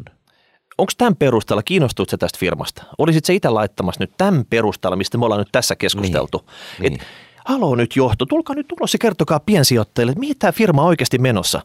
[0.78, 2.84] Onko tämän perusteella, kiinnostut se tästä firmasta?
[2.98, 6.50] Olisit se itse laittamassa nyt tämän perusteella, mistä me ollaan nyt tässä keskusteltu?
[6.80, 6.94] Niin.
[6.94, 7.02] Et,
[7.46, 11.18] haloo nyt johto, tulkaa nyt ulos ja kertokaa piensijoittajille, että mihin tämä firma on oikeasti
[11.18, 11.62] menossa.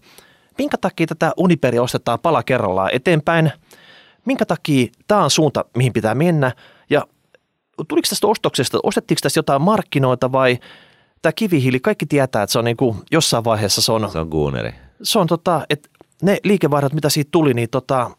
[0.58, 3.52] Minkä takia tätä Uniperia ostetaan pala kerrallaan eteenpäin?
[4.24, 6.52] Minkä takia tämä on suunta, mihin pitää mennä?
[6.90, 7.06] Ja
[7.88, 10.58] tuliko tästä ostoksesta, ostettiinko tässä jotain markkinoita vai
[11.22, 14.28] tämä kivihiili, kaikki tietää, että se on niin kuin jossain vaiheessa se on, Se on
[14.28, 14.74] Guuneri.
[15.02, 15.88] se on tota, että
[16.22, 18.10] ne liikevaihdot, mitä siitä tuli, niin tota,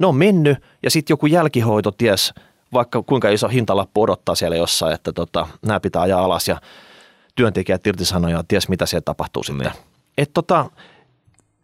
[0.00, 2.34] ne on mennyt ja sitten joku jälkihoito ties,
[2.72, 6.60] vaikka kuinka iso hintalappu odottaa siellä jossain, että tota, nämä pitää ajaa alas ja
[7.34, 9.66] työntekijät irtisanoja ja ties mitä siellä tapahtuu sitten.
[9.66, 9.84] Niin.
[10.18, 10.70] Että tota,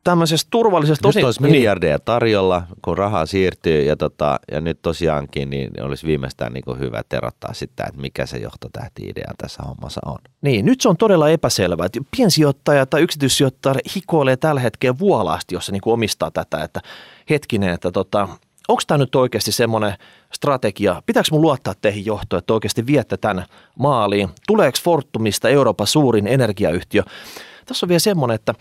[0.05, 5.51] tämmöisestä turvallisesta Nyt osin- olisi miljardeja tarjolla, kun rahaa siirtyy ja, tota, ja nyt tosiaankin
[5.51, 10.19] niin olisi viimeistään niin hyvä terottaa sitä, että mikä se johtotähti-idea tässä hommassa on.
[10.43, 11.87] Niin, nyt se on todella epäselvää.
[11.87, 16.81] Että piensijoittaja tai yksityissijoittaja hikoilee tällä hetkellä vuolaasti, jos se niin omistaa tätä, että
[17.31, 18.29] hetkinen, että tota,
[18.69, 19.95] onko tämä nyt oikeasti semmoinen
[20.33, 23.45] strategia, pitääkö mun luottaa teihin johtoon, että oikeasti viette tämän
[23.79, 24.29] maaliin?
[24.47, 27.03] Tuleeko Fortumista Euroopan suurin energiayhtiö?
[27.67, 28.55] Tässä on vielä semmoinen, että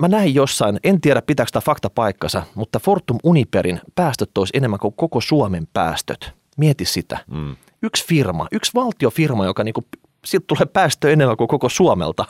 [0.00, 4.78] mä näin jossain, en tiedä pitääkö tämä fakta paikkansa, mutta Fortum Uniperin päästöt olisi enemmän
[4.78, 6.32] kuin koko Suomen päästöt.
[6.56, 7.18] Mieti sitä.
[7.30, 7.56] Mm.
[7.82, 9.84] Yksi firma, yksi valtiofirma, joka niinku,
[10.24, 12.24] siltä tulee päästö enemmän kuin koko Suomelta.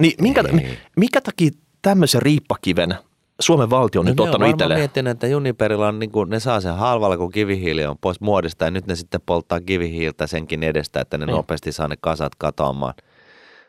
[0.00, 0.78] Niin minkä, Ei.
[0.96, 1.50] mikä takia
[1.82, 2.94] tämmöisen riippakiven
[3.40, 4.80] Suomen valtio on nyt ne on ottanut itselleen?
[4.80, 8.64] miettinyt, että Juniperilla on, niin kuin, ne saa sen halvalla, kun kivihiili on pois muodista
[8.64, 11.36] ja nyt ne sitten polttaa kivihiiltä senkin edestä, että ne Niin.
[11.36, 12.94] nopeasti saa ne kasat katoamaan,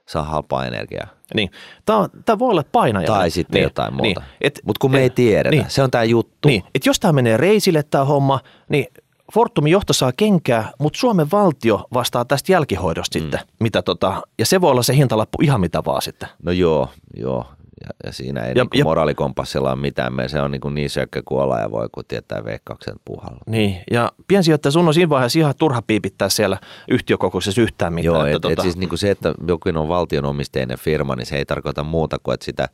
[0.06, 1.08] saa halpaa energiaa.
[1.34, 1.51] Niin.
[1.86, 3.08] Tämä, tämä voi olla painaja.
[3.08, 4.19] Tai sitten niin, jotain muuta.
[4.21, 4.30] Niin.
[4.41, 5.65] Et, Mutta kun me ei tiedetä, niin.
[5.67, 6.47] se on tämä juttu.
[6.47, 8.86] Niin, että jos tämä menee reisille tämä homma, niin
[9.34, 13.21] Fortumin johto saa kenkää, mutta Suomen valtio vastaa tästä jälkihoidosta mm.
[13.21, 13.39] sitten.
[13.60, 16.30] Mitä tota, ja se voi olla se hintalappu ihan mitä vaan sitten.
[16.43, 17.45] No joo, joo.
[17.84, 20.13] Ja, ja siinä ei Ja- niin ja- moraalikompassilla ole mitään.
[20.13, 23.40] Me, se on niin, kuin niin sökkä kuolla ja voi kun tietää veikkauksen puhalla.
[23.48, 26.58] Niin, ja piensijoittaja sun on siinä vaiheessa ihan turha piipittää siellä
[26.92, 28.16] yhtiökokouksessa yhtään mitään.
[28.16, 31.38] Joo, että et, et siis niin kuin se, että jokin on valtionomisteinen firma, niin se
[31.38, 32.70] ei tarkoita muuta kuin, että sitä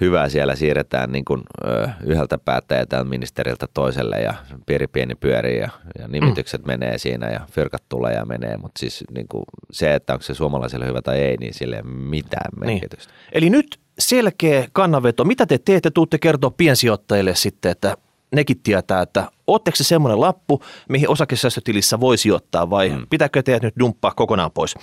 [0.00, 4.34] hyvää siellä siirretään niin kuin, ö, yhdeltä päättäjältä ministeriltä toiselle ja
[4.66, 6.66] pieni pieni pyörii ja, ja nimitykset mm.
[6.66, 10.34] menee siinä ja fyrkat tulee ja menee, mutta siis niin kuin se, että onko se
[10.34, 13.12] suomalaiselle hyvä tai ei, niin sille ei mitään merkitystä.
[13.12, 13.30] Niin.
[13.32, 15.24] Eli nyt selkeä kannanveto.
[15.24, 15.90] Mitä te teette?
[15.90, 17.96] Tuutte kertoa piensijoittajille sitten, että
[18.34, 23.06] nekin tietää, että ootteko se semmoinen lappu, mihin osakesäästötilissä voi sijoittaa vai mm.
[23.10, 24.74] pitääkö teidät nyt dumppaa kokonaan pois?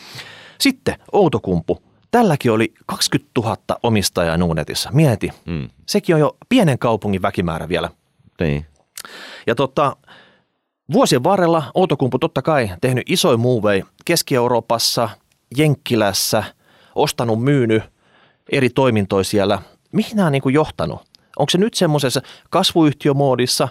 [0.60, 1.84] Sitten Outokumpu.
[2.12, 4.90] Tälläkin oli 20 000 omistajaa Nuunetissa.
[4.94, 5.30] Mieti.
[5.46, 5.70] Mm.
[5.86, 7.90] Sekin on jo pienen kaupungin väkimäärä vielä.
[8.40, 8.66] Niin.
[9.48, 9.98] Ja tota,
[10.94, 15.10] vuosien varrella Outokumpu totta kai tehnyt isoja muovei Keski-Euroopassa,
[15.58, 16.44] Jenkkilässä,
[16.96, 17.84] ostanut, myynyt
[18.52, 19.62] eri toimintoja siellä.
[19.92, 21.02] Mihin nämä on niin kuin johtanut?
[21.38, 23.68] Onko se nyt semmoisessa kasvuyhtiömoodissa,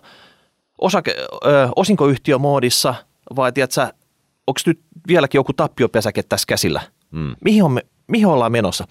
[0.79, 2.95] osake, ö, osinkoyhtiömoodissa
[3.37, 3.81] vai tiedätkö,
[4.47, 6.81] onko nyt vieläkin joku tappiopesäke tässä käsillä?
[7.11, 7.37] Mm.
[7.45, 8.85] Mihin, on me, mihin ollaan menossa?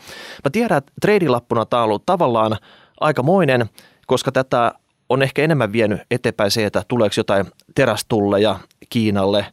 [0.43, 2.58] Mä tiedän, että treidilappuna tämä on ollut tavallaan
[3.00, 3.69] aikamoinen,
[4.08, 4.74] koska tätä
[5.10, 7.45] on ehkä enemmän vienyt eteenpäin se, että tuleeko jotain
[7.76, 9.45] terästulleja Kiinalle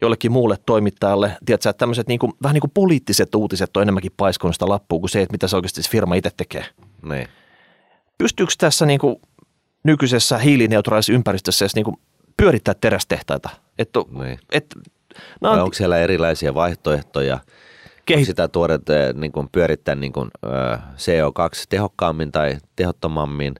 [0.00, 1.36] jollekin muulle toimittajalle.
[1.46, 4.98] Tiedätkö, että tämmöiset niin kuin, vähän niin kuin poliittiset uutiset on enemmänkin paiskunut sitä lappua
[5.00, 6.64] kuin se, että mitä se oikeasti se firma itse tekee.
[7.02, 7.28] Niin.
[8.18, 9.16] Pystyykö tässä niin kuin
[9.84, 11.96] nykyisessä hiilineutraalissa ympäristössä edes niin kuin
[12.36, 13.50] pyörittää terästehtaita?
[13.78, 14.38] Että, Niin.
[14.52, 14.76] että,
[15.42, 17.38] Vai no, onko siellä erilaisia vaihtoehtoja?
[18.14, 23.54] Onko sitä tuoret eh, niin kuin pyörittää niin kuin, ö, CO2 tehokkaammin tai tehottomammin?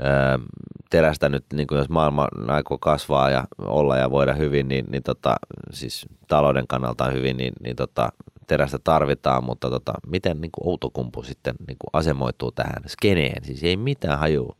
[0.00, 0.38] Ö,
[0.90, 5.02] terästä nyt, niin kuin jos maailma aikoo kasvaa ja olla ja voida hyvin, niin, niin
[5.02, 5.36] tota,
[5.72, 8.08] siis talouden kannalta hyvin, niin, niin tota,
[8.46, 13.44] terästä tarvitaan, mutta tota, miten niin kuin Outokumpu sitten niin kuin asemoituu tähän skeneen?
[13.44, 14.56] Siis ei mitään hajua.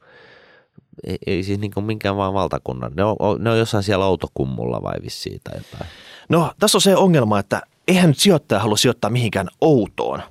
[1.05, 2.93] Ei, ei siis niin kuin minkään vaan valtakunnan.
[2.97, 5.91] Ne on, ne on jossain siellä Outokummulla vai vissiin tai jotain.
[6.29, 10.23] no, tässä on se ongelma, että eihän nyt sijoittaja halua sijoittaa mihinkään outoon.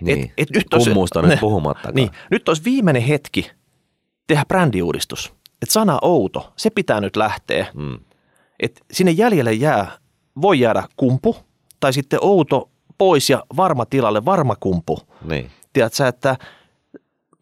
[0.00, 0.32] Niin.
[0.38, 1.94] et nyt olisi- Kummusta ne- nyt puhumattakaan.
[1.94, 3.50] Niin, nyt olisi viimeinen hetki
[4.28, 5.32] tehdä brändiuudistus.
[5.62, 7.66] Että sana outo, se pitää nyt lähteä.
[7.74, 7.98] Mm.
[8.60, 9.90] Että sinne jäljelle jää,
[10.42, 11.36] voi jäädä kumpu
[11.80, 14.98] tai sitten outo pois ja varma tilalle varma kumpu.
[15.22, 16.36] Niin, Tiedätkö, että,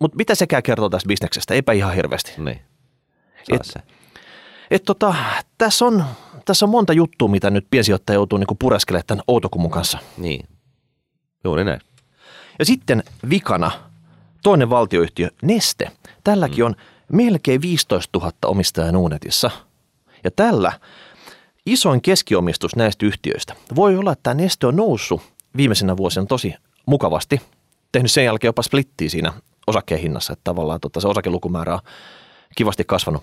[0.00, 1.54] mutta mitä sekään kertoo tästä bisneksestä?
[1.54, 2.32] Eipä ihan hirveästi.
[2.38, 2.60] niin.
[3.52, 3.80] Et- Et, se.
[4.70, 5.14] Et tota,
[5.58, 6.04] tässä, on,
[6.44, 9.98] tässä on monta juttua, mitä nyt piensijoittaja joutuu niinku pureskelemaan tämän outokummun kanssa.
[10.18, 10.48] Niin.
[11.44, 11.80] Juuri näin.
[12.58, 13.70] Ja sitten vikana
[14.46, 15.90] toinen valtioyhtiö Neste.
[16.24, 16.74] Tälläkin on
[17.12, 19.50] melkein 15 000 omistajaa Nuunetissa.
[20.24, 20.72] Ja tällä
[21.66, 23.54] isoin keskiomistus näistä yhtiöistä.
[23.74, 25.22] Voi olla, että tämä Neste on noussut
[25.56, 26.54] viimeisenä vuosina tosi
[26.86, 27.40] mukavasti.
[27.92, 29.32] Tehnyt sen jälkeen jopa splittiä siinä
[29.66, 31.80] osakkeen hinnassa, että tavallaan tota, se osakelukumäärä on
[32.56, 33.22] kivasti kasvanut.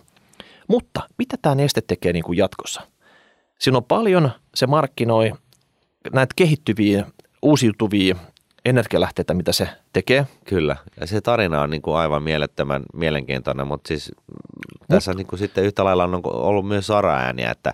[0.68, 2.82] Mutta mitä tämä Neste tekee niin kuin jatkossa?
[3.60, 5.34] Siinä on paljon, se markkinoi
[6.14, 7.06] näitä kehittyviä,
[7.42, 8.16] uusiutuvia
[8.66, 10.28] energialähteitä, mitä se tekee.
[10.46, 10.76] Kyllä.
[11.00, 14.12] Ja se tarina on niin kuin aivan mielettömän mielenkiintoinen, mutta siis
[14.88, 17.74] tässä niin kuin sitten yhtä lailla on ollut myös saraääniä, että,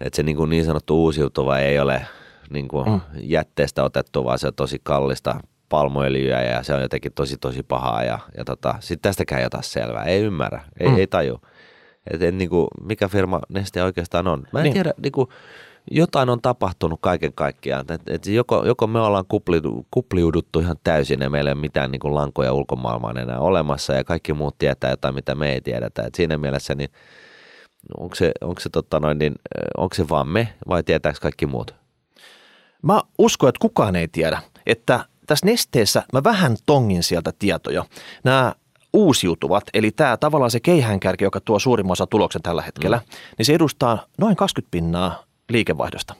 [0.00, 2.06] että se niin, kuin niin sanottu uusiutuva ei ole
[2.50, 3.00] niin kuin Mm.
[3.14, 8.02] jätteestä otettu, vaan se on tosi kallista palmuöljyä ja se on jotenkin tosi tosi pahaa
[8.04, 10.96] ja, ja tota, sitten tästäkään ei ota selvää, ei ymmärrä, ei, Mm.
[10.96, 11.40] ei taju.
[12.10, 14.46] Et en, niin kuin, mikä firma Neste oikeastaan on.
[14.52, 14.72] Mä en niin.
[14.72, 15.28] tiedä, niin kuin,
[15.90, 17.84] jotain on tapahtunut kaiken kaikkiaan.
[17.88, 21.90] Et, et joko, joko me ollaan kupli, kupliuduttu ihan täysin ja meillä ei ole mitään
[21.90, 26.02] niin kuin lankoja ulkomaailmaan enää olemassa ja kaikki muut tietää jotain, mitä me ei tiedetä.
[26.02, 26.90] Et siinä mielessä niin
[27.98, 29.34] onko se, onko, se, tota noin, niin,
[29.76, 31.74] onko se vaan me vai tietääkö kaikki muut?
[32.82, 37.84] Mä uskon, että kukaan ei tiedä, että tässä nesteessä mä vähän tongin sieltä tietoja.
[38.24, 38.54] Nämä
[38.92, 43.16] uusiutuvat, eli tämä tavallaan se keihäänkärki, joka tuo suurimman osa tuloksen tällä hetkellä, mm.
[43.38, 46.14] niin se edustaa noin 20 pinnaa liikevaihdosta.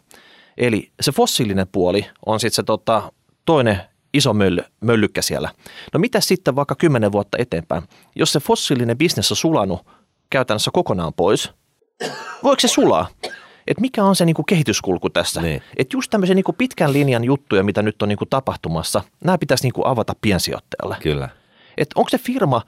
[0.57, 3.13] Eli se fossiilinen puoli on sitten se tota,
[3.45, 3.81] toinen
[4.15, 5.51] iso mölly, möllykkä siellä.
[5.93, 7.83] No mitä sitten vaikka 10 vuotta eteenpäin?
[8.17, 9.87] Jos se fossiilinen bisnes on sulanut
[10.31, 11.51] käytännössä kokonaan pois,
[12.43, 13.09] voiko se sulaa?
[13.67, 15.41] Et mikä on se niinku kehityskulku tässä?
[15.41, 15.63] Niin.
[15.77, 19.83] Et just tämmöisen niinku pitkän linjan juttuja, mitä nyt on niinku tapahtumassa, nämä pitäisi niinku
[19.85, 20.97] avata piensijoittajalle.
[21.03, 21.29] Kyllä.
[21.79, 22.63] Et onko se firma,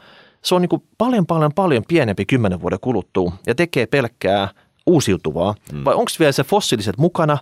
[0.44, 4.48] se on niinku paljon paljon paljon pienempi kymmenen vuoden kuluttua ja tekee pelkkää
[4.86, 5.84] uusiutuvaa, mm.
[5.84, 7.38] vai onko vielä se fossiiliset mukana?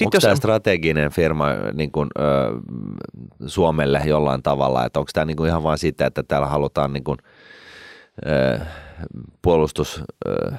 [0.00, 2.22] Onko tämä strateginen firma niin kuin, ö,
[3.46, 7.04] Suomelle jollain tavalla, että onko tämä niin kuin ihan vain sitä, että täällä halutaan niin
[7.04, 7.18] kuin,
[8.26, 8.60] ö,
[9.42, 10.52] puolustus ö, ö,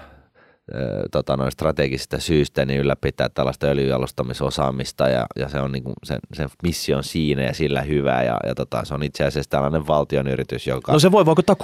[1.12, 6.19] tota, noin strategisista syistä niin ylläpitää tällaista öljyjalostamisosaamista ja, ja se on niin kuin sen,
[6.34, 9.88] sen missio on siinä ja sillä hyvä ja, ja tota, se on itse asiassa tällainen
[9.88, 10.91] valtion yritys, joka...
[10.91, 11.56] No se voi vaikuttaa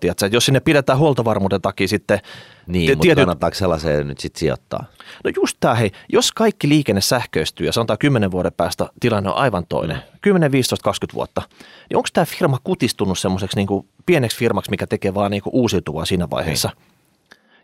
[0.00, 0.26] tiedätkö?
[0.26, 2.20] että jos sinne pidetään huoltovarmuuden takia sitten
[2.66, 4.84] niin, ti- mutta tietyt- kannattaako sellaiseen nyt sitten sijoittaa?
[5.24, 9.36] No just tämä, hei, jos kaikki liikenne sähköistyy ja sanotaan 10 vuoden päästä tilanne on
[9.36, 11.42] aivan toinen, 10, 15, 20 vuotta,
[11.90, 13.68] niin onko tämä firma kutistunut semmoiseksi niin
[14.06, 16.70] pieneksi firmaksi, mikä tekee vaan niin uusiutuvaa siinä vaiheessa?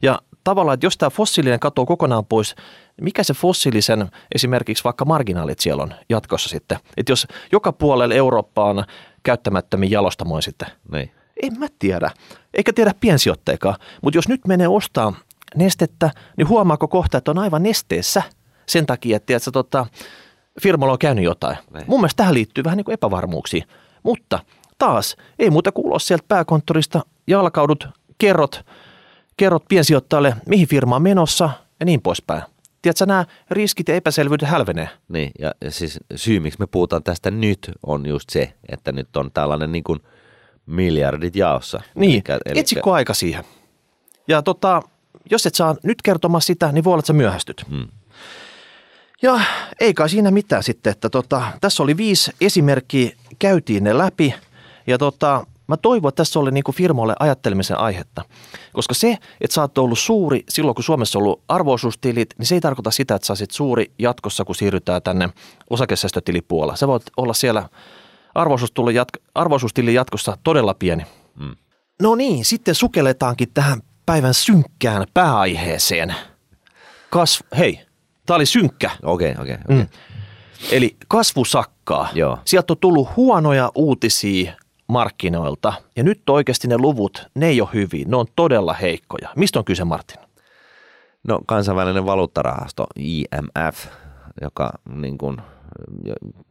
[0.02, 2.54] Ja tavallaan, että jos tämä fossiilinen katoaa kokonaan pois,
[3.00, 6.78] mikä se fossiilisen esimerkiksi vaikka marginaalit siellä on jatkossa sitten?
[6.96, 8.84] Että jos joka puolella Eurooppaa on
[9.22, 11.10] käyttämättömiä jalostamoja sitten, Niin.
[11.42, 12.10] en mä tiedä.
[12.54, 13.76] Eikä tiedä piensijoittajakaan.
[14.02, 15.12] Mutta jos nyt menee ostaa
[15.56, 18.22] nestettä, niin huomaako kohta, että on aivan nesteessä
[18.66, 19.86] sen takia, että tiedätkö, tota,
[20.62, 21.56] firmalla on käynyt jotain.
[21.74, 21.84] Niin.
[21.86, 23.64] Mun mielestä tähän liittyy vähän niin kuin epävarmuuksia.
[24.02, 24.38] Mutta
[24.78, 28.64] taas, ei muuta kuin ulos sieltä pääkonttorista, jalkaudut, kerrot,
[29.36, 32.42] kerrot piensijoittajalle, mihin firma on menossa ja niin poispäin.
[32.82, 34.88] Tiedätkö, nämä riskit ja epäselvyydet hälvenee.
[35.08, 39.16] Niin, ja, ja siis syy, miksi me puhutaan tästä nyt, on just se, että nyt
[39.16, 40.00] on tällainen niin kuin
[40.66, 41.80] miljardit jaossa.
[41.94, 43.44] Niin, Elikkä- elikkä- etsikö aika siihen.
[44.28, 44.82] Ja tota,
[45.30, 47.64] jos et saa nyt kertomaan sitä, niin voi olla, että sä myöhästyt.
[47.70, 47.88] Hmm.
[49.22, 49.40] Ja
[49.80, 54.34] ei kai siinä mitään sitten, että tota, tässä oli viisi esimerkkiä, käytiin ne läpi.
[54.86, 58.22] Ja tota, mä toivon, että tässä oli niin kuin firmoille ajattelemisen aihetta.
[58.72, 62.54] Koska se, että sä oot ollut suuri silloin, kun Suomessa on ollut arvoisuustilit, niin se
[62.54, 65.28] ei tarkoita sitä, että sä olisit suuri jatkossa, kun siirrytään tänne
[65.70, 66.76] osakesäästötilipuolella.
[66.76, 67.68] Sä voit olla siellä
[69.34, 71.06] arvoisuustilin jatkossa todella pieni.
[71.40, 71.56] Mm.
[72.02, 76.14] No niin, sitten sukelletaankin tähän päivän synkkään pääaiheeseen.
[77.10, 77.40] Kasv...
[77.58, 77.80] Hei,
[78.26, 78.90] tämä oli synkkä.
[79.02, 79.54] Okei, okay, okei.
[79.54, 79.76] Okay, okay.
[79.76, 79.88] mm.
[80.70, 82.08] Eli kasvu sakkaa.
[82.14, 82.38] Joo.
[82.44, 84.52] Sieltä on tullut huonoja uutisia
[84.88, 89.28] markkinoilta ja nyt oikeasti ne luvut, ne ei ole hyviä, ne on todella heikkoja.
[89.36, 90.20] Mistä on kyse Martin?
[91.28, 93.86] No kansainvälinen valuuttarahasto IMF,
[94.40, 95.36] joka niin kuin,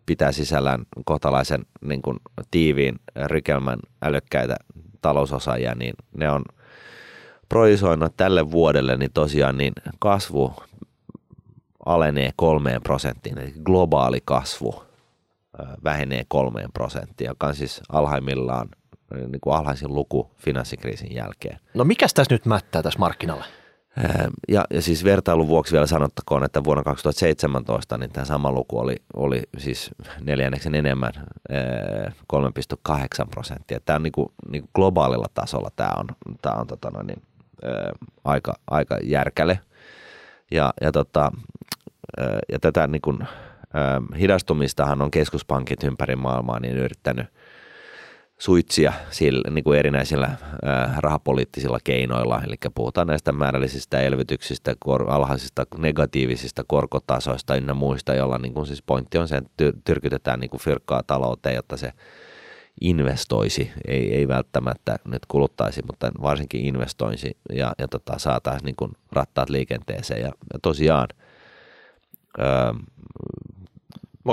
[0.05, 2.17] pitää sisällään kohtalaisen niin kuin,
[2.51, 4.55] tiiviin rykelmän älykkäitä
[5.01, 6.43] talousosaajia, niin ne on
[7.49, 10.53] projisoinut tälle vuodelle, niin tosiaan niin kasvu
[11.85, 14.84] alenee kolmeen prosenttiin, eli globaali kasvu
[15.83, 18.69] vähenee kolmeen prosenttiin, joka on siis alhaimmillaan
[19.11, 21.59] niin kuin alhaisin luku finanssikriisin jälkeen.
[21.73, 23.45] No mikä tässä nyt mättää tässä markkinalla?
[24.47, 28.95] Ja, ja siis vertailun vuoksi vielä sanottakoon, että vuonna 2017 niin tämä sama luku oli,
[29.15, 29.91] oli siis
[30.21, 31.11] neljänneksen enemmän
[32.33, 33.79] 3,8 prosenttia.
[33.79, 36.07] Tämä on niin kuin, niin kuin globaalilla tasolla tämä on,
[36.41, 37.21] tämä on tota noin, niin,
[38.23, 39.59] aika, aika järkäle.
[40.51, 41.31] Ja, ja, tota,
[42.51, 43.19] ja tätä niin kuin,
[44.19, 47.27] hidastumistahan on keskuspankit ympäri maailmaa niin yrittänyt
[48.37, 50.37] suitsia sillä, niin kuin erinäisillä
[50.97, 52.41] rahapoliittisilla keinoilla.
[52.47, 58.81] Eli puhutaan näistä määrällisistä elvytyksistä, kor, alhaisista negatiivisista korkotasoista ynnä muista, jolla niin kuin siis
[58.81, 61.93] pointti on se, että tyrkytetään niin kuin fyrkkaa talouteen, jotta se
[62.81, 69.49] investoisi, ei, ei välttämättä nyt kuluttaisi, mutta varsinkin investoisi ja, ja tota, saataisiin niin rattaat
[69.49, 70.21] liikenteeseen.
[70.21, 71.07] Ja, ja tosiaan
[72.39, 72.73] ää,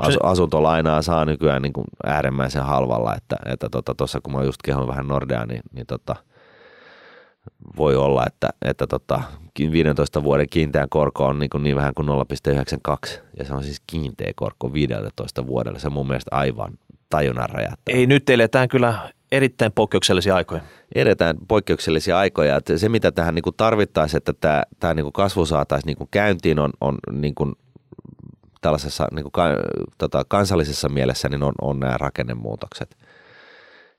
[0.01, 4.63] As, asuntolainaa saa nykyään niin kuin äärimmäisen halvalla, että tuossa että tota, kun mä just
[4.65, 6.17] kehon vähän Nordea, niin, niin tota,
[7.77, 9.23] voi olla, että, että tota,
[9.73, 13.83] 15 vuoden kiinteän korko on niin, kuin niin vähän kuin 0,92 ja se on siis
[13.87, 15.79] kiinteä korko 15 vuodelle.
[15.79, 16.73] Se on mun mielestä aivan
[17.11, 17.97] tajunnan räjähtävä.
[17.97, 18.95] Ei nyt eletään kyllä
[19.33, 20.63] erittäin poikkeuksellisia aikoja.
[20.95, 22.57] Edetään poikkeuksellisia aikoja.
[22.57, 26.71] Että se, mitä tähän niin tarvittaisiin, että tämä, tämä niin kasvu saataisiin niin käyntiin, on,
[26.81, 27.53] on niin kuin
[28.63, 29.33] tällaisessa niin kuin,
[29.99, 32.97] tota, kansallisessa mielessä niin on, on nämä rakennemuutokset.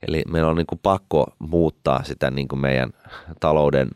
[0.08, 2.90] Eli meillä on niin kuin pakko muuttaa sitä niin kuin meidän
[3.40, 3.90] talouden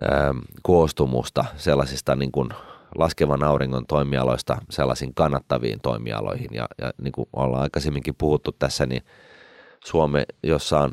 [0.00, 2.48] ää, koostumusta sellaisista niin kuin
[2.98, 6.48] laskevan auringon toimialoista sellaisiin kannattaviin toimialoihin.
[6.52, 9.02] Ja, ja niin kuin ollaan aikaisemminkin puhuttu tässä, niin
[9.84, 10.92] Suome, jossa on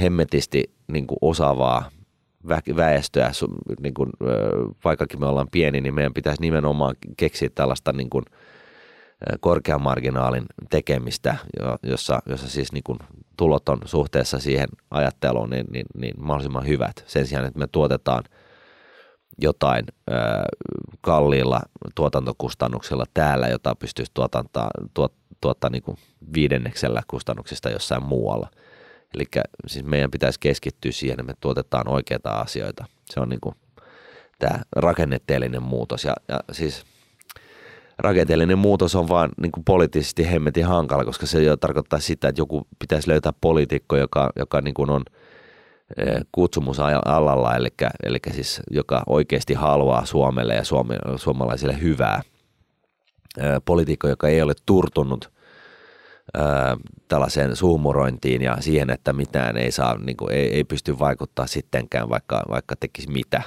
[0.00, 1.90] hemmetisti niin kuin osaavaa
[2.76, 3.30] väestöä,
[3.80, 4.10] niin kuin,
[4.84, 8.24] vaikkakin me ollaan pieni, niin meidän pitäisi nimenomaan keksiä tällaista niin kuin,
[9.40, 11.36] korkean marginaalin tekemistä,
[11.82, 12.98] jossa, jossa siis niin kuin
[13.36, 17.04] tulot on suhteessa siihen ajatteluun niin, niin, niin mahdollisimman hyvät.
[17.06, 18.24] Sen sijaan, että me tuotetaan
[19.38, 20.14] jotain ö,
[21.00, 21.60] kalliilla
[21.94, 24.44] tuotantokustannuksilla täällä, jota pystyisi tuottaa,
[24.94, 25.96] tuot, tuottaa niin kuin
[26.34, 28.48] viidenneksellä kustannuksista jossain muualla–
[29.14, 29.24] Eli
[29.66, 32.84] siis meidän pitäisi keskittyä siihen, että me tuotetaan oikeita asioita.
[33.10, 33.54] Se on niin
[34.38, 36.04] tämä rakenneteellinen muutos.
[36.04, 36.84] Ja, ja siis
[37.98, 42.40] rakenteellinen muutos on vaan niin kuin poliittisesti hemmetin hankala, koska se jo tarkoittaa sitä, että
[42.40, 45.02] joku pitäisi löytää poliitikko, joka, joka niin kuin on
[45.96, 47.68] e, kutsumus alalla, eli,
[48.02, 50.62] eli siis joka oikeasti haluaa Suomelle ja
[51.16, 52.22] suomalaisille hyvää.
[53.38, 55.30] E, poliitikko, joka ei ole turtunut–
[57.08, 62.08] tällaiseen suumurointiin ja siihen, että mitään ei saa, niin kuin, ei, ei pysty vaikuttaa sittenkään,
[62.08, 63.42] vaikka, vaikka tekisi mitä.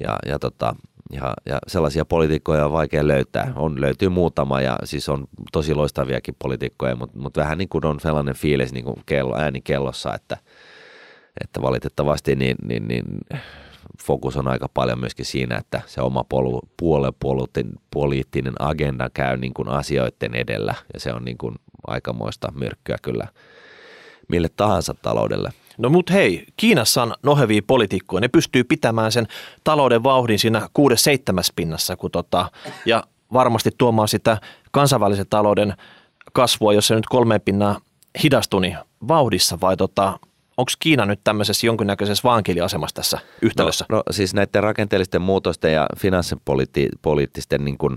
[0.00, 0.76] Ja, ja, tota,
[1.12, 3.52] ja, ja sellaisia poliitikkoja on vaikea löytää.
[3.56, 8.00] On, löytyy muutama ja siis on tosi loistaviakin poliitikkoja, mutta, mutta vähän niin kuin on
[8.00, 10.36] sellainen fiilis niin kuin kello, ääni kellossa, että,
[11.40, 13.04] että valitettavasti niin, niin, niin
[14.02, 19.68] fokus on aika paljon myöskin siinä, että se oma polu, puoluepoliittinen agenda käy niin kuin
[19.68, 21.54] asioiden edellä ja se on niin kuin
[21.86, 23.28] aikamoista myrkkyä kyllä
[24.28, 25.50] mille tahansa taloudelle.
[25.78, 29.26] No mut hei, Kiinassa on nohevia poliitikkoja, ne pystyy pitämään sen
[29.64, 32.50] talouden vauhdin siinä kuudes seitsemäs pinnassa kun tota,
[32.86, 34.38] ja varmasti tuomaan sitä
[34.70, 35.74] kansainvälisen talouden
[36.32, 37.80] kasvua, jos se nyt kolme pinnaa
[38.22, 38.76] hidastui, niin
[39.08, 40.18] vauhdissa vai tota,
[40.62, 43.84] onko Kiina nyt tämmöisessä jonkinnäköisessä vankiliasemassa tässä yhtälössä?
[43.88, 47.96] No, no siis näiden rakenteellisten muutosten ja finanssipoliittisten niin kuin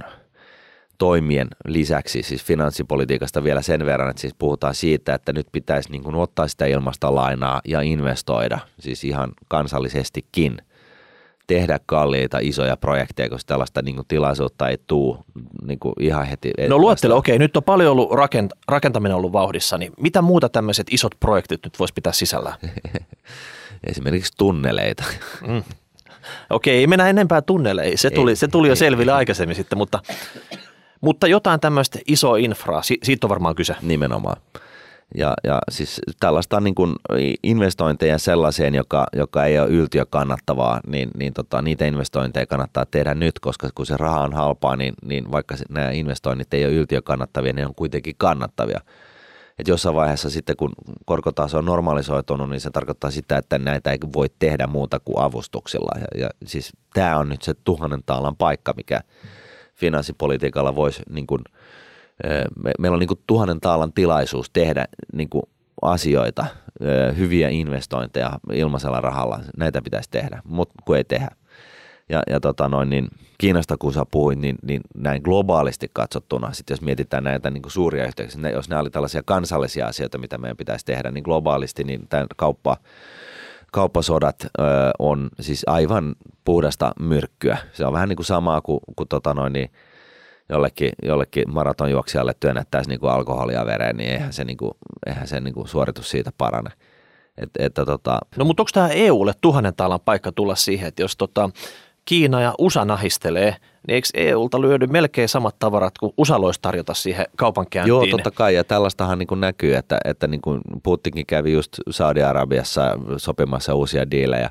[0.97, 6.03] toimien lisäksi, siis finanssipolitiikasta vielä sen verran, että siis puhutaan siitä, että nyt pitäisi niin
[6.03, 10.57] kuin ottaa sitä ilmasta lainaa ja investoida, siis ihan kansallisestikin
[11.47, 15.17] tehdä kalliita isoja projekteja, koska tällaista niin kuin, tilaisuutta ei tule
[15.67, 16.53] niin kuin, ihan heti.
[16.69, 20.87] No luettele, okei, nyt on paljon ollut rakent, rakentaminen ollut vauhdissa, niin mitä muuta tämmöiset
[20.91, 22.57] isot projektit nyt voisi pitää sisällä?
[23.89, 25.03] Esimerkiksi tunneleita.
[25.47, 25.63] Mm.
[26.49, 29.15] Okei, ei mennä enempää tunneleihin, se tuli, ei, se tuli jo selville ei.
[29.15, 29.99] aikaisemmin sitten, mutta,
[31.01, 33.75] mutta jotain tämmöistä isoa infraa, siitä on varmaan kyse.
[33.81, 34.41] Nimenomaan.
[35.15, 36.95] Ja, ja siis tällaista niin kuin
[37.43, 43.13] investointeja sellaiseen, joka, joka ei ole yltiö kannattavaa, niin, niin tota, niitä investointeja kannattaa tehdä
[43.13, 47.01] nyt, koska kun se raha on halpaa, niin, niin vaikka nämä investoinnit ei ole yltiö
[47.01, 48.79] kannattavia, niin ne on kuitenkin kannattavia.
[49.59, 50.71] Et jossain vaiheessa sitten, kun
[51.05, 55.99] korkotaso on normalisoitunut, niin se tarkoittaa sitä, että näitä ei voi tehdä muuta kuin avustuksilla.
[55.99, 59.01] Ja, ja siis tämä on nyt se tuhannen taalan paikka, mikä
[59.75, 61.41] finanssipolitiikalla voisi niin kuin–
[62.63, 65.43] me, meillä on niin kuin tuhannen taalan tilaisuus tehdä niin kuin
[65.81, 66.45] asioita,
[67.17, 69.39] hyviä investointeja ilmaisella rahalla.
[69.57, 71.27] Näitä pitäisi tehdä, mutta kun ei tehdä.
[72.09, 73.07] Ja, ja tota noin, niin
[73.37, 77.71] Kiinasta kun sä puhuit, niin, niin näin globaalisti katsottuna, sit jos mietitään näitä niin kuin
[77.71, 82.07] suuria yhteyksiä, jos nämä oli tällaisia kansallisia asioita, mitä meidän pitäisi tehdä, niin globaalisti niin
[82.09, 82.77] tämä kauppa,
[83.71, 84.63] kauppasodat ö,
[84.99, 87.57] on siis aivan puhdasta myrkkyä.
[87.73, 89.69] Se on vähän niin kuin samaa kuin, kuin tota noin, niin–
[90.49, 94.71] jollekin, jollekin maratonjuoksijalle työnnettäisiin niin kuin alkoholia vereen, niin eihän se, niin kuin,
[95.05, 96.69] eihän se niin kuin suoritus siitä parane.
[97.37, 98.19] Et, että tota...
[98.37, 101.49] No mutta onko tämä EUlle tuhannen taalan paikka tulla siihen, että jos tota
[102.05, 103.55] Kiina ja USA nahistelee,
[103.87, 107.87] niin eikö EUlta lyödy melkein samat tavarat kuin USA loisi tarjota siihen kaupankäyntiin?
[107.87, 111.79] Joo, totta kai, ja tällaistahan niin kuin näkyy, että, että niin kuin Putinkin kävi just
[111.89, 114.49] Saudi-Arabiassa sopimassa uusia diilejä.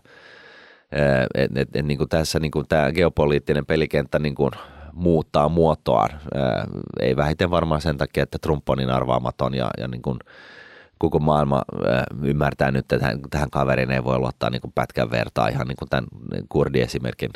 [1.35, 4.51] Et, et, et, niin kuin tässä niin kuin tämä geopoliittinen pelikenttä niin kuin
[4.95, 6.11] muuttaa muotoaan.
[7.01, 10.19] Ei vähiten varmaan sen takia, että Trump on niin arvaamaton ja, ja niin kuin
[10.99, 11.63] koko maailma
[12.23, 15.89] ymmärtää nyt, että tähän, kaveriin ei voi luottaa niin kuin pätkän vertaa ihan niin kuin
[15.89, 16.07] tämän
[16.49, 17.31] kurdiesimerkin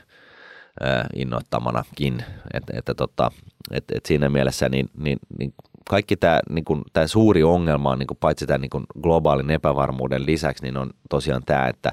[1.15, 2.25] innoittamanakin.
[2.55, 3.31] Että, että, tota,
[3.71, 5.55] että, että siinä mielessä niin, niin, niin
[5.91, 9.51] kaikki tämä, niin kuin, tämä suuri ongelma on niin kuin paitsi tämän niin kuin globaalin
[9.51, 11.93] epävarmuuden lisäksi, niin on tosiaan tämä, että,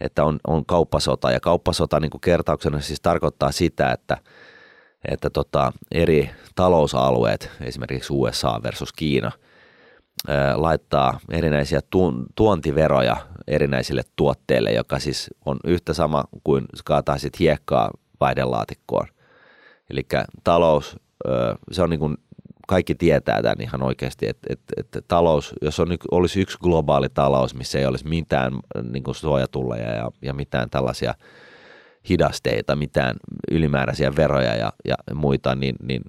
[0.00, 1.30] että on, on kauppasota.
[1.30, 4.16] Ja kauppasota niin kuin kertauksena siis tarkoittaa sitä, että–
[5.08, 9.32] että tota, eri talousalueet, esimerkiksi USA versus Kiina,
[10.54, 11.80] laittaa erinäisiä
[12.34, 17.90] tuontiveroja erinäisille tuotteille, joka siis on yhtä sama kuin kaataisit hiekkaa
[18.20, 19.06] vaihdelaatikkoon.
[19.90, 20.06] Eli
[20.44, 20.96] talous,
[21.72, 22.16] se on niin kuin
[22.68, 27.54] kaikki tietää tämän ihan oikeasti, että, että, että talous, jos on, olisi yksi globaali talous,
[27.54, 28.52] missä ei olisi mitään
[28.90, 31.14] niin kuin suojatulleja ja, ja mitään tällaisia–
[32.08, 33.16] hidasteita, mitään
[33.50, 36.02] ylimääräisiä veroja ja, ja muita, niin, niin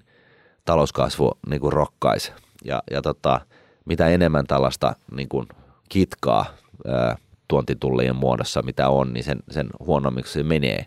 [0.65, 2.31] talouskasvu niin kuin rokkaisi.
[2.65, 3.41] Ja, ja tota,
[3.85, 5.47] mitä enemmän tällaista niin kuin
[5.89, 6.45] kitkaa
[6.87, 7.17] ää,
[7.47, 10.85] tuontitullien muodossa, mitä on, niin sen, sen huonommiksi se menee.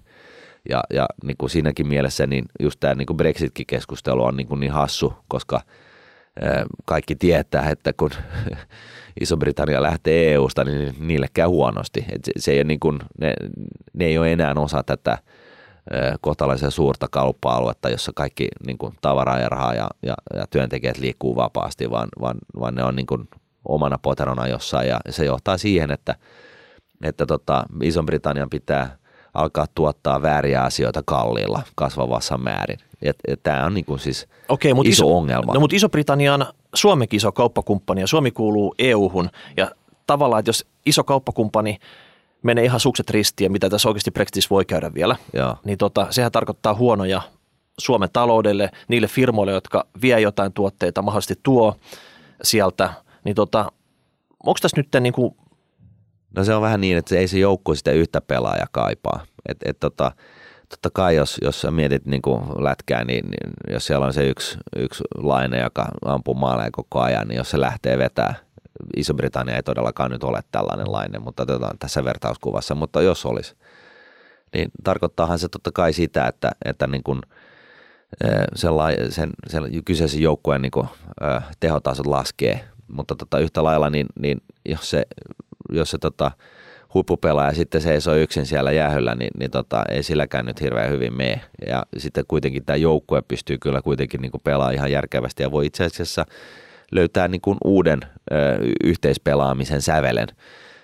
[0.69, 4.61] Ja, ja niin kuin siinäkin mielessä niin just tämä niin Brexitkin keskustelu on niin, kuin
[4.61, 5.61] niin hassu, koska
[6.85, 8.11] kaikki tietää, että kun
[9.21, 12.05] Iso-Britannia lähtee EU-sta, niin niille käy huonosti.
[12.13, 13.35] Et se, se ei niin kuin, ne,
[13.93, 15.19] ne ei ole enää osa tätä
[16.21, 21.37] kohtalaisen suurta kauppa-aluetta, jossa kaikki niin kuin, tavaraa ja rahaa ja, ja, ja työntekijät liikkuu
[21.37, 23.29] vapaasti, vaan, vaan, vaan ne on niin kuin,
[23.69, 26.15] omana poterona jossain ja se johtaa siihen, että,
[27.05, 28.97] että tota, Iso-Britannian pitää
[29.35, 32.79] alkaa tuottaa vääriä asioita kalliilla kasvavassa määrin.
[33.43, 35.55] Tämä on niin kuin siis Okei, mutta iso, iso ongelma.
[35.55, 39.71] No mutta Iso-Britannia on Suomenkin iso kauppakumppani ja Suomi kuuluu EU-hun ja
[40.07, 41.79] tavallaan, että jos iso kauppakumppani
[42.43, 45.57] menee ihan sukset ristiin, mitä tässä oikeasti Brexitissä voi käydä vielä, Joo.
[45.65, 47.23] niin tota, sehän tarkoittaa huonoja
[47.79, 51.77] Suomen taloudelle, niille firmoille, jotka vie jotain tuotteita, mahdollisesti tuo
[52.43, 52.93] sieltä,
[53.25, 53.73] niin tota,
[54.45, 55.37] onko tässä nyt niin kuin
[56.37, 59.27] No se on vähän niin, että se ei se joukkue sitä yhtä pelaajaa kaipaa.
[59.49, 60.13] Et, et tota,
[60.69, 64.29] totta kai jos, jos sä mietit niin kuin lätkää, niin, niin, jos siellä on se
[64.29, 68.35] yksi, yksi laine, joka ampuu maaleja koko ajan, niin jos se lähtee vetää,
[68.97, 73.55] Iso-Britannia ei todellakaan nyt ole tällainen laine, mutta otetaan tässä vertauskuvassa, mutta jos olisi,
[74.55, 77.21] niin tarkoittaahan se totta kai sitä, että, että niin kuin,
[78.55, 78.71] sen,
[79.11, 80.89] sen, sen kyseisen joukkueen niin kuin,
[81.61, 85.07] tehotasot laskee, mutta tota, yhtä lailla, niin, niin jos se,
[85.73, 86.31] jos se tota,
[86.97, 91.41] huippupelaaja sitten seisoo yksin siellä jäähyllä, niin, niin tota, ei silläkään nyt hirveän hyvin mene.
[91.67, 95.85] Ja sitten kuitenkin tämä joukkue pystyy kyllä kuitenkin niin pelaamaan ihan järkevästi ja voi itse
[95.85, 96.27] asiassa
[96.93, 98.35] löytää niin kuin uuden ö,
[98.85, 100.29] yhteispelaamisen sävelen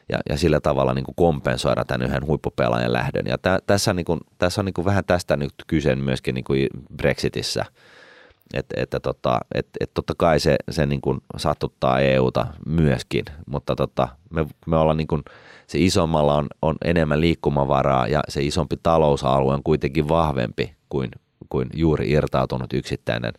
[0.09, 3.27] ja, ja sillä tavalla niin kuin kompensoida tämän yhden huippupelaajan lähdön.
[3.27, 6.45] Ja tä, tässä, niin kuin, tässä on niin kuin vähän tästä nyt kyse myöskin niin
[6.45, 7.65] kuin Brexitissä,
[8.55, 13.77] että, että, tota, että, että totta kai se, se niin kuin sattuttaa EUta myöskin, mutta
[13.77, 15.23] tota, me, me ollaan niin kuin,
[15.73, 21.11] se isommalla on, on enemmän liikkumavaraa ja se isompi talousalue on kuitenkin vahvempi kuin,
[21.49, 23.33] kuin juuri irtautunut yksittäinen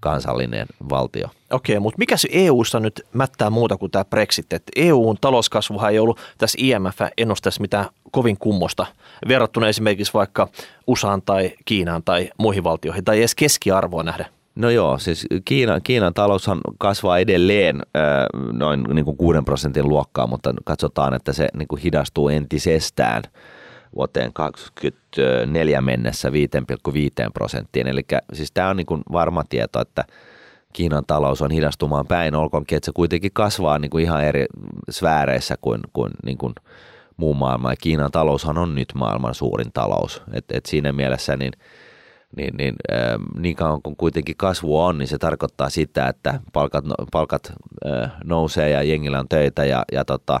[0.00, 1.28] kansallinen valtio.
[1.50, 4.52] Okei, mutta mikä se EUssa nyt mättää muuta kuin tämä Brexit?
[4.52, 8.86] Et EUn talouskasvuhan ei ollut tässä IMF-ennusteessa mitään kovin kummosta
[9.28, 10.48] verrattuna esimerkiksi vaikka
[10.86, 14.26] USAan tai Kiinaan tai muihin valtioihin tai edes keskiarvoa nähdä.
[14.54, 17.80] No joo, siis Kiina, Kiinan taloushan kasvaa edelleen
[18.52, 23.22] noin niin kuin 6 prosentin luokkaa, mutta katsotaan, että se niin kuin hidastuu entisestään
[23.96, 26.34] vuoteen 2024 mennessä 5,5
[27.34, 27.86] prosenttiin.
[27.86, 28.02] Eli
[28.32, 30.04] siis tämä on niin kuin varma tieto, että
[30.72, 34.46] Kiinan talous on hidastumaan päin, olkoonkin, että se kuitenkin kasvaa niin kuin ihan eri
[34.90, 36.54] sfääreissä kuin, kuin, niin kuin
[37.16, 37.72] muu maailma.
[37.72, 40.22] Ja Kiinan taloushan on nyt maailman suurin talous.
[40.32, 41.52] Et, et siinä mielessä niin,
[42.36, 42.98] niin, niin, äh,
[43.38, 47.52] niin kauan kuin kuitenkin kasvu on, niin se tarkoittaa sitä, että palkat, palkat
[47.86, 50.40] äh, nousee ja jengillä on töitä ja, ja tota,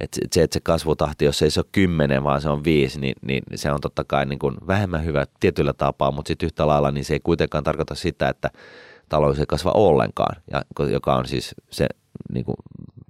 [0.00, 3.14] et se, että se kasvutahti, jos ei se ole kymmenen, vaan se on viisi, niin,
[3.22, 6.90] niin se on totta kai niin kuin vähemmän hyvä tietyllä tapaa, mutta sitten yhtä lailla
[6.90, 8.50] niin se ei kuitenkaan tarkoita sitä, että
[9.08, 11.86] talous ei kasva ollenkaan, ja, joka on siis se
[12.32, 12.56] niin kuin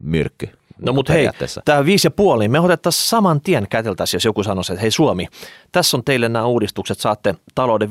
[0.02, 0.48] myrkky.
[0.86, 1.28] No mutta hei,
[1.64, 5.26] tämä viisi ja puoli, me otettaisiin saman tien käteltäisiin, jos joku sanoisi, että hei Suomi,
[5.72, 7.88] tässä on teille nämä uudistukset, saatte talouden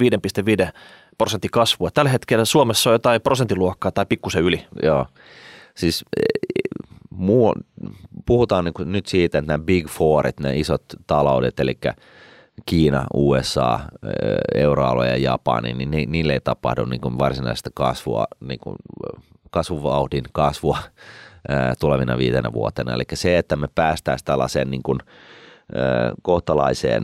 [0.66, 0.72] 5,5
[1.18, 1.92] prosentin kasvua.
[1.92, 4.66] Tällä hetkellä Suomessa on jotain prosentiluokkaa tai pikkusen yli.
[4.84, 5.06] Joo,
[5.76, 6.22] siis e,
[7.10, 7.54] muu,
[8.26, 11.78] puhutaan niin nyt siitä, että nämä big fourit, ne isot taloudet, eli
[12.66, 13.80] Kiina, USA,
[14.56, 18.76] euroalue ja Japani, niin niille ei tapahdu niin kuin varsinaista kasvua, niin kuin
[19.52, 20.78] kasvuvauhdin kasvua
[21.80, 22.94] tulevina viitenä vuotena.
[22.94, 25.00] Eli se, että me päästäisiin tällaiseen niin kuin,
[26.22, 27.04] kohtalaiseen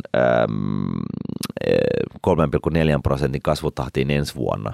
[2.27, 4.73] 3,4 prosentin kasvutahtiin ensi vuonna,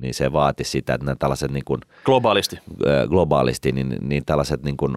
[0.00, 2.58] niin se vaati sitä, että nämä tällaiset niin kuin, globaalisti,
[3.08, 4.96] globaalisti niin, niin tällaiset niin kuin,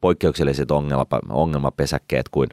[0.00, 2.48] poikkeukselliset ongelma, ongelmapesäkkeet kuin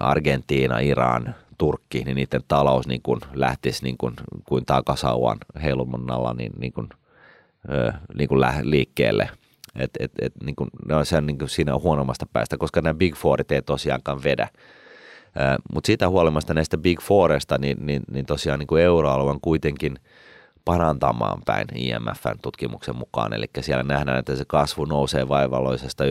[0.00, 4.14] Argentiina, Iran, Turkki, niin niiden talous niin kuin lähtisi niin kuin,
[4.44, 6.88] kuin takasauvan heilumannalla niin, niin kuin,
[8.14, 9.30] niin kuin liikkeelle–
[9.76, 12.80] et, et, et, niin kuin, no, se on niin kuin siinä on huonommasta päästä, koska
[12.80, 14.48] nämä Big Fourit ei tosiaankaan vedä.
[15.72, 19.98] Mutta siitä huolimatta näistä Big Fourista, niin, niin, niin tosiaan niin euroalue on kuitenkin
[20.64, 23.32] parantamaan päin IMFn tutkimuksen mukaan.
[23.32, 26.10] Eli siellä nähdään, että se kasvu nousee vaivalloisesta 1,2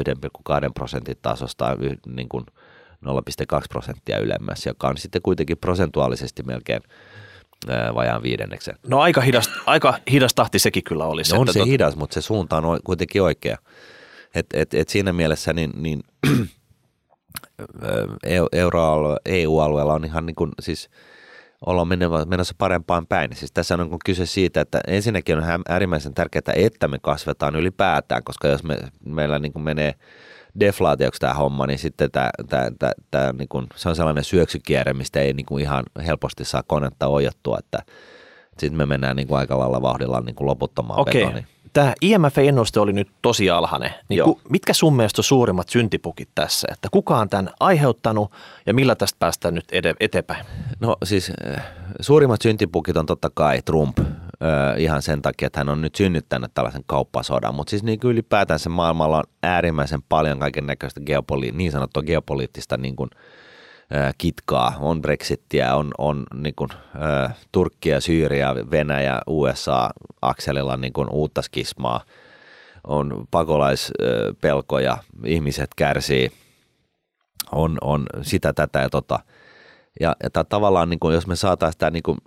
[0.74, 1.78] prosentin tasosta
[2.16, 2.45] niin kuin
[3.05, 6.82] 0,2 prosenttia ylemmäs, joka on sitten kuitenkin prosentuaalisesti melkein
[7.95, 8.76] vajaan viidenneksen.
[8.88, 11.22] No aika hidas, aika hidas tahti sekin kyllä oli.
[11.34, 11.68] No on se tot...
[11.68, 13.58] hidas, mutta se suunta on kuitenkin oikea.
[14.36, 16.03] Et, et, et siinä mielessä niin, niin
[18.51, 20.89] euroalue, EU-alueella on ihan niin kuin, siis
[21.66, 21.88] ollaan
[22.28, 23.36] menossa parempaan päin.
[23.36, 28.24] Siis tässä on niin kyse siitä, että ensinnäkin on äärimmäisen tärkeää, että me kasvetaan ylipäätään,
[28.24, 29.93] koska jos me, meillä niin kuin menee–
[30.60, 34.93] deflaatioksi tämä homma, niin sitten tämä, tämä, tämä, tämä niin kuin, se on sellainen syöksykierre,
[34.93, 37.84] mistä ei niin kuin ihan helposti saa konetta ojottua, että
[38.58, 41.22] sitten me mennään niin kuin aika lailla vauhdilla niin kuin loputtomaan Okei.
[41.22, 41.47] Betoniin.
[41.74, 43.93] Tämä IMF-ennuste oli nyt tosi alhainen.
[44.10, 46.68] Niin ku, mitkä sun mielestä on suurimmat syntipukit tässä?
[46.72, 48.32] Että kuka on tämän aiheuttanut
[48.66, 49.66] ja millä tästä päästään nyt
[49.99, 50.45] eteenpäin?
[50.80, 51.62] No siis eh,
[52.01, 53.99] suurimmat syntipukit on totta kai Trump,
[54.77, 57.55] ihan sen takia, että hän on nyt synnyttänyt tällaisen kauppasodan.
[57.55, 62.77] Mutta siis niin ylipäätään se maailmalla on äärimmäisen paljon kaiken näköistä geopoli- niin sanottua geopoliittista
[62.77, 63.09] niin kuin,
[64.17, 64.73] kitkaa.
[64.79, 66.69] On Brexittiä, on, on niin kuin,
[67.51, 69.89] Turkkia, Syyria, Venäjä, USA
[70.21, 72.01] akselilla niin kuin uutta skismaa.
[72.88, 76.31] On pakolaispelkoja, ihmiset kärsii,
[77.51, 79.19] on, on sitä, tätä ja tota.
[79.99, 82.17] Ja, ja tavallaan, niin kuin, jos me saataisiin tämä niin kuin,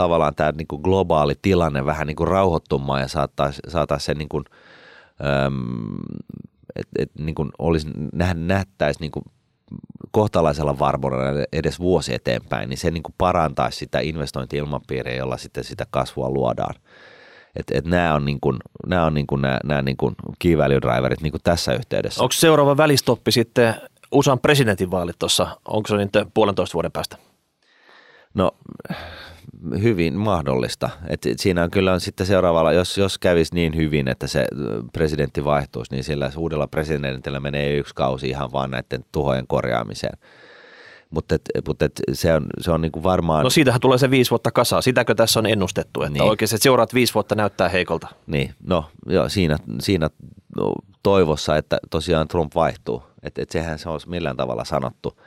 [0.00, 4.28] tavallaan tämä niin kuin globaali tilanne vähän niin kuin rauhoittumaan ja saattaisi, saattaisi se niin
[4.28, 4.44] kuin,
[6.76, 7.88] että et, niin kuin olisi,
[8.34, 9.24] nähtäisi niin kuin
[10.10, 15.86] kohtalaisella varmuudella edes vuosi eteenpäin, niin se niin kuin parantaisi sitä investointi-ilmapiiriä, jolla sitten sitä
[15.90, 16.74] kasvua luodaan.
[17.56, 20.58] Et, et nämä on, niin kuin, nämä on niin kuin, nämä, nämä niin kuin key
[20.58, 22.22] value driverit niin kuin tässä yhteydessä.
[22.22, 23.74] Onko seuraava välistoppi sitten
[24.12, 27.16] USAn presidentinvaalit tuossa, onko se nyt puolentoista vuoden päästä?
[28.34, 28.50] No
[29.82, 30.90] hyvin mahdollista.
[31.08, 34.46] Et siinä on kyllä sitten seuraavalla, jos, jos kävisi niin hyvin, että se
[34.92, 40.18] presidentti vaihtuisi, niin sillä uudella presidentillä menee yksi kausi ihan vaan näiden tuhojen korjaamiseen.
[41.10, 43.44] Mutta et, mut et se on, se on niinku varmaan...
[43.44, 44.82] No siitähän tulee se viisi vuotta kasaa.
[44.82, 46.22] Sitäkö tässä on ennustettu, että niin.
[46.22, 48.08] oikeasti seuraat viisi vuotta näyttää heikolta?
[48.26, 50.10] Niin, no joo, siinä, siinä
[51.02, 53.02] toivossa, että tosiaan Trump vaihtuu.
[53.22, 55.20] Että et sehän se olisi millään tavalla sanottu.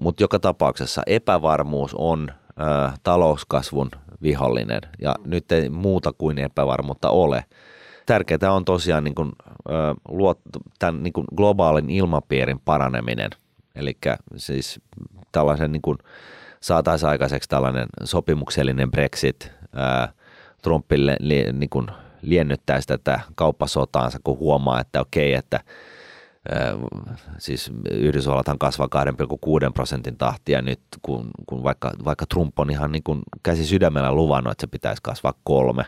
[0.00, 2.32] Mutta joka tapauksessa epävarmuus on
[3.02, 3.90] talouskasvun
[4.22, 7.44] vihollinen ja nyt ei muuta kuin epävarmuutta ole.
[8.06, 9.32] Tärkeää on tosiaan niin kuin,
[9.68, 9.72] ö,
[10.08, 10.40] luot,
[10.78, 13.30] tämän niin kuin globaalin ilmapiirin paraneminen,
[13.74, 13.96] eli
[14.36, 14.80] siis
[15.32, 15.98] tällaisen niin kuin,
[16.60, 20.12] saataisiin aikaiseksi tällainen sopimuksellinen Brexit, ää,
[20.62, 21.86] Trumpille li, niin kuin
[22.22, 25.60] liennyttäisi tätä kauppasotaansa, kun huomaa, että okei, että
[27.38, 28.88] siis Yhdysvallathan kasvaa
[29.66, 34.12] 2,6 prosentin tahtia nyt, kun, kun vaikka, vaikka Trump on ihan niin kuin käsi sydämellä
[34.12, 35.84] luvannut, että se pitäisi kasvaa kolme.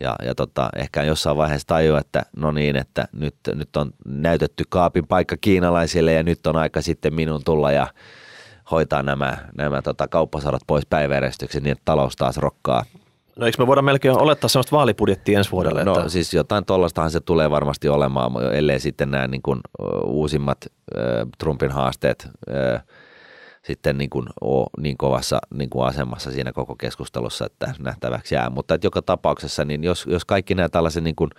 [0.00, 4.64] Ja, ja tota, ehkä jossain vaiheessa tajua, että no niin, että nyt, nyt on näytetty
[4.68, 7.86] kaapin paikka kiinalaisille ja nyt on aika sitten minun tulla ja
[8.70, 12.84] hoitaa nämä, nämä tota, kauppasadat pois päiväjärjestyksen niin, että talous taas rokkaa
[13.36, 15.84] No eikö me voida melkein olettaa sellaista vaalibudjettia ensi vuodelle?
[15.84, 16.08] No että...
[16.08, 19.60] siis jotain tuollaistahan se tulee varmasti olemaan, ellei sitten nämä niin kuin,
[20.04, 20.58] uusimmat
[20.96, 21.02] äh,
[21.38, 22.82] Trumpin haasteet äh,
[23.62, 28.50] sitten niin kuin ole niin kovassa niin kuin asemassa siinä koko keskustelussa, että nähtäväksi jää.
[28.50, 31.30] Mutta että joka tapauksessa, niin jos, jos kaikki nämä tällaiset niin kuin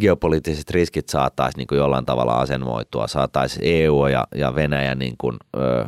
[0.00, 5.36] geopoliittiset riskit saataisiin niin kuin jollain tavalla asenmoitua, saataisiin EU ja, ja Venäjä niin kuin,
[5.56, 5.86] ö,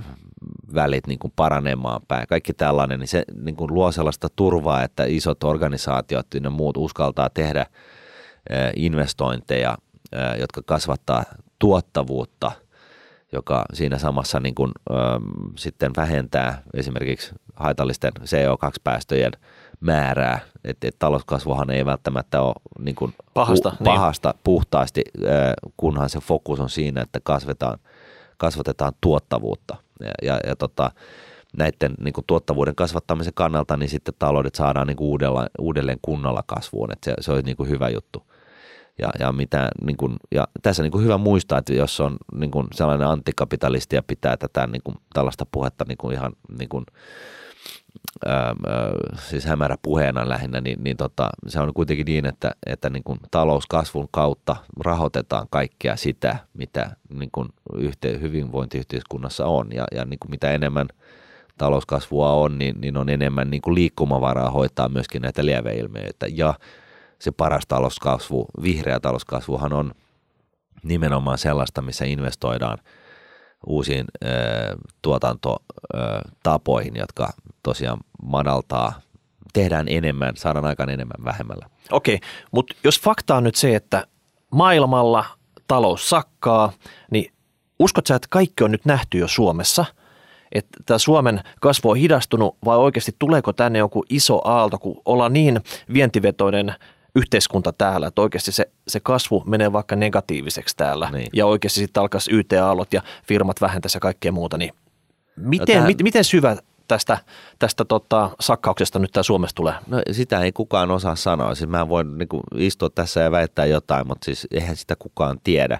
[0.74, 2.26] välit niin kuin paranemaan päin.
[2.28, 7.30] Kaikki tällainen, niin se niin kuin luo sellaista turvaa, että isot organisaatiot ja muut uskaltaa
[7.30, 7.66] tehdä
[8.76, 9.78] investointeja,
[10.40, 11.24] jotka kasvattaa
[11.58, 12.52] tuottavuutta,
[13.32, 14.72] joka siinä samassa niin kuin,
[15.56, 19.32] sitten vähentää esimerkiksi haitallisten CO2-päästöjen
[19.80, 20.38] määrää.
[20.64, 24.40] Että et talouskasvuhan ei välttämättä ole niin kuin pahasta, pu, pahasta niin.
[24.44, 25.02] puhtaasti,
[25.76, 27.78] kunhan se fokus on siinä, että kasvetaan,
[28.36, 30.90] kasvatetaan tuottavuutta ja, ja, ja tota,
[31.56, 36.42] näiden niin kuin tuottavuuden kasvattamisen kannalta, niin sitten taloudet saadaan niin kuin uudella, uudelleen kunnolla
[36.46, 38.22] kasvuun, että se, se olisi niin kuin hyvä juttu.
[38.98, 42.50] Ja, ja, mitä, niin kuin, ja tässä niin kuin hyvä muistaa, että jos on niin
[42.50, 46.84] kuin sellainen antikapitalisti ja pitää tätä niin kuin, tällaista puhetta niin kuin ihan niin kuin,
[48.26, 48.54] ää,
[49.18, 53.18] siis hämärä puheena lähinnä, niin, niin tota, se on kuitenkin niin, että, että niin kuin
[53.30, 59.68] talouskasvun kautta rahoitetaan kaikkea sitä, mitä niin kuin yhte, hyvinvointiyhteiskunnassa on.
[59.72, 60.88] Ja, ja niin kuin mitä enemmän
[61.58, 66.26] talouskasvua on, niin, niin on enemmän niin kuin liikkumavaraa hoitaa myöskin näitä lieveilmiöitä.
[66.32, 66.54] Ja
[67.18, 69.92] se paras talouskasvu, vihreä talouskasvuhan on
[70.82, 72.78] nimenomaan sellaista, missä investoidaan–
[73.66, 74.04] uusiin
[75.02, 77.32] tuotantotapoihin, jotka
[77.62, 79.00] tosiaan madaltaa,
[79.52, 81.66] tehdään enemmän, saadaan aikaan enemmän vähemmällä.
[81.90, 82.20] Okei,
[82.52, 84.06] mutta jos fakta on nyt se, että
[84.50, 85.24] maailmalla
[85.68, 86.72] talous sakkaa,
[87.10, 87.32] niin
[87.78, 89.84] uskot sä, että kaikki on nyt nähty jo Suomessa–
[90.52, 95.60] että Suomen kasvu on hidastunut vai oikeasti tuleeko tänne joku iso aalto, kun ollaan niin
[95.92, 96.74] vientivetoinen
[97.16, 101.28] yhteiskunta täällä, että oikeasti se, se kasvu menee vaikka negatiiviseksi täällä niin.
[101.32, 104.72] ja oikeasti sitten alkaisi YT-aallot ja firmat vähentäisi ja kaikkea muuta, niin
[105.36, 105.94] miten, no tähän...
[106.02, 106.56] miten syvä
[106.88, 107.18] tästä,
[107.58, 109.74] tästä tota, sakkauksesta nyt tämä Suomessa tulee?
[109.86, 111.54] No sitä ei kukaan osaa sanoa.
[111.54, 115.40] Siis mä voin niin kuin, istua tässä ja väittää jotain, mutta siis eihän sitä kukaan
[115.44, 115.78] tiedä.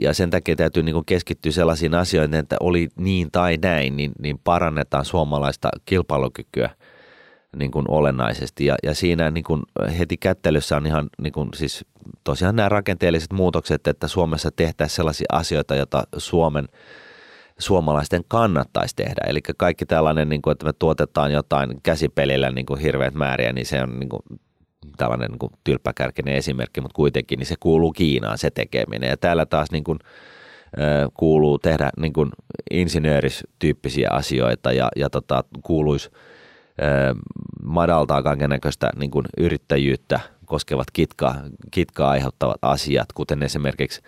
[0.00, 4.12] Ja sen takia täytyy niin kuin keskittyä sellaisiin asioihin, että oli niin tai näin, niin,
[4.22, 6.70] niin parannetaan suomalaista kilpailukykyä
[7.56, 8.66] niin kuin olennaisesti.
[8.66, 9.62] Ja, ja siinä niin kuin
[9.98, 11.84] heti kättelyssä on ihan niin kuin, siis
[12.24, 16.68] tosiaan nämä rakenteelliset muutokset, että Suomessa tehtäisiin sellaisia asioita, joita Suomen
[17.58, 19.22] suomalaisten kannattaisi tehdä.
[19.26, 23.66] Eli kaikki tällainen, niin kuin, että me tuotetaan jotain käsipelillä niin kuin hirveät määriä, niin
[23.66, 24.22] se on niin kuin,
[24.96, 29.08] tällainen niin kuin tylppäkärkinen esimerkki, mutta kuitenkin niin se kuuluu Kiinaan se tekeminen.
[29.10, 29.98] Ja täällä taas niin kuin,
[31.14, 32.30] kuuluu tehdä niin kuin
[32.70, 36.10] insinööristyyppisiä asioita ja, ja tota, kuuluisi–
[37.64, 41.36] madaltaa kaikenlaista niin kuin yrittäjyyttä koskevat kitkaa,
[41.70, 44.02] kitkaa aiheuttavat asiat, kuten esimerkiksi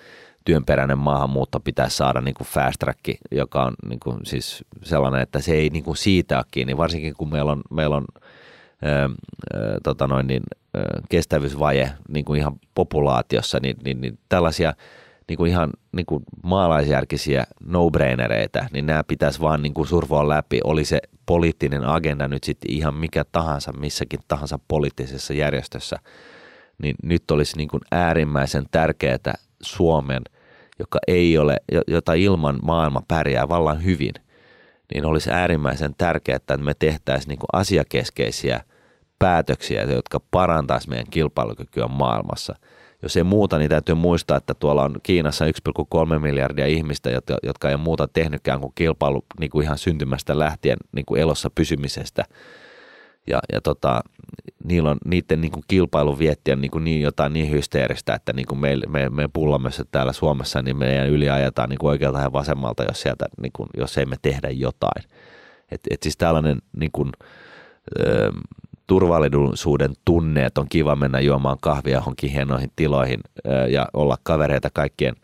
[0.44, 3.00] työnperäinen maahanmuutto pitäisi saada niin kuin fast track,
[3.30, 7.14] joka on niin kuin siis sellainen, että se ei niin kuin siitä ole kiinni, varsinkin
[7.18, 8.04] kun meillä on, meillä on
[8.82, 9.10] ää, ää,
[9.82, 10.42] tota noin, niin,
[10.74, 14.74] ää, kestävyysvaje niin kuin ihan populaatiossa, niin, niin, niin tällaisia–
[15.32, 20.60] niin kuin ihan niin kuin maalaisjärkisiä no-brainereitä, niin nämä pitäisi vaan niin kuin survoa läpi.
[20.64, 25.96] Oli se poliittinen agenda nyt sitten ihan mikä tahansa, missäkin tahansa poliittisessa järjestössä,
[26.82, 30.22] niin nyt olisi niin kuin äärimmäisen tärkeää Suomen,
[30.78, 31.56] joka ei ole,
[31.86, 34.14] jota ilman maailma pärjää vallan hyvin,
[34.94, 38.60] niin olisi äärimmäisen tärkeää, että me tehtäisiin niin kuin asiakeskeisiä
[39.18, 42.54] päätöksiä, jotka parantaisivat meidän kilpailukykyä maailmassa–
[43.02, 47.70] jos ei muuta, niin täytyy muistaa, että tuolla on Kiinassa 1,3 miljardia ihmistä, jotka, jotka
[47.70, 52.24] ei muuta tehnytkään kuin kilpailu niin kuin ihan syntymästä lähtien niin kuin elossa pysymisestä.
[53.26, 54.00] Ja, ja tota,
[54.64, 58.46] niillä on, niiden niin kuin kilpailun viettiä niin, kuin niin jotain niin hysteeristä, että niin
[58.46, 62.32] kuin me, me, me pullamassa täällä Suomessa, niin meidän yli ajetaan niin kuin oikealta ja
[62.32, 65.04] vasemmalta, jos, sieltä, niin kuin, jos ei me tehdä jotain.
[65.70, 67.12] Et, et siis tällainen niin kuin,
[68.00, 68.32] ö,
[68.92, 73.20] turvallisuuden tunne, että on kiva mennä juomaan kahvia johonkin hienoihin tiloihin
[73.68, 75.14] ja olla kavereita kaikkien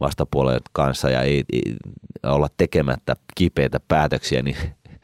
[0.00, 1.76] vastapuolen kanssa ja ei, ei
[2.26, 4.56] olla tekemättä kipeitä päätöksiä, niin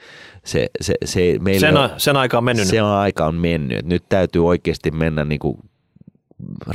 [0.45, 2.67] se, se, se meillä Sen, on, sen aika on mennyt.
[2.67, 3.87] se on aika on mennyt.
[3.87, 5.59] Nyt täytyy oikeasti mennä niin kuin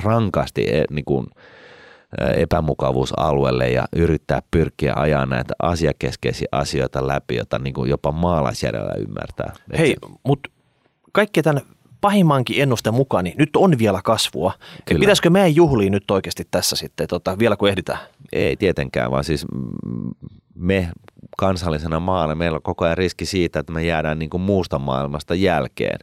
[0.04, 1.28] rankasti e- niin kuin
[2.38, 9.54] epämukavuusalueelle ja yrittää pyrkiä ajaa näitä asiakeskeisiä asioita läpi, jota niin kuin jopa maalaisjärjellä ymmärtää.
[9.78, 10.50] Hei, mutta
[11.12, 11.62] kaikki tämän
[12.02, 14.54] pahimmankin ennusteen mukaan, niin nyt on vielä kasvua.
[14.80, 15.00] Et Kyllä.
[15.00, 18.00] Pitäisikö meidän juhliin nyt oikeasti tässä sitten, tota, vielä kun ehditään?
[18.34, 19.46] Ei tietenkään, vaan siis
[20.56, 20.90] me
[21.38, 25.36] kansallisena maana, meillä on koko ajan riski siitä, että me jäädään niin kuin muusta maailmasta
[25.36, 26.00] jälkeen.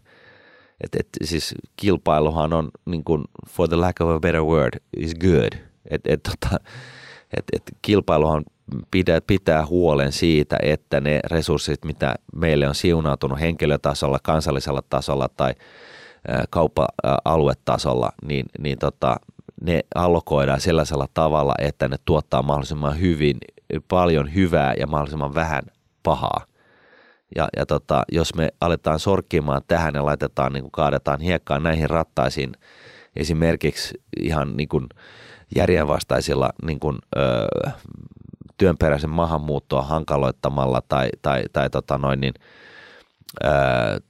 [0.81, 5.15] Et, et, siis kilpailuhan on, niin kuin, for the lack of a better word, is
[5.15, 5.53] good.
[5.91, 6.61] Et, et, tota,
[7.37, 8.45] et, et kilpailuhan
[8.91, 15.55] pitää, pitää huolen siitä, että ne resurssit, mitä meille on siunautunut henkilötasolla, kansallisella tasolla tai
[16.51, 19.17] kauppa-aluetasolla, niin, niin tota,
[19.61, 23.37] ne allokoidaan sellaisella tavalla, että ne tuottaa mahdollisimman hyvin,
[23.89, 25.63] paljon hyvää ja mahdollisimman vähän
[26.03, 26.45] pahaa.
[27.37, 31.91] Ja, ja tota, jos me aletaan sorkkimaan tähän ja laitetaan, niin kuin kaadetaan hiekkaan näihin
[31.91, 32.53] rattaisiin,
[33.17, 34.87] esimerkiksi ihan niin kuin
[35.57, 37.21] järjenvastaisilla niin kuin, ö,
[38.59, 42.35] työnperäisen maahanmuuttoa hankaloittamalla tai, tai, tai tota noin, niin,
[43.45, 43.49] ö,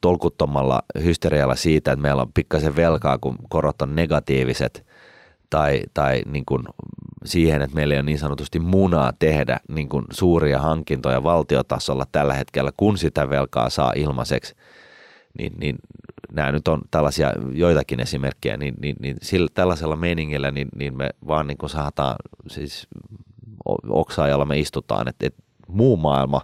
[0.01, 4.87] tolkuttomalla hysterialla siitä, että meillä on pikkasen velkaa, kun korot on negatiiviset,
[5.51, 6.63] tai, tai niin kuin
[7.25, 12.35] siihen, että meillä ei ole niin sanotusti munaa tehdä niin kuin suuria hankintoja valtiotasolla tällä
[12.35, 14.55] hetkellä, kun sitä velkaa saa ilmaiseksi,
[15.39, 15.77] niin, niin
[16.33, 21.11] nämä nyt on tällaisia joitakin esimerkkejä, niin, niin, niin sillä, tällaisella meiningillä niin, niin me
[21.27, 22.89] vaan niin kuin saataan siis
[23.89, 26.41] oksaa, jolla me istutaan, että, että muu maailma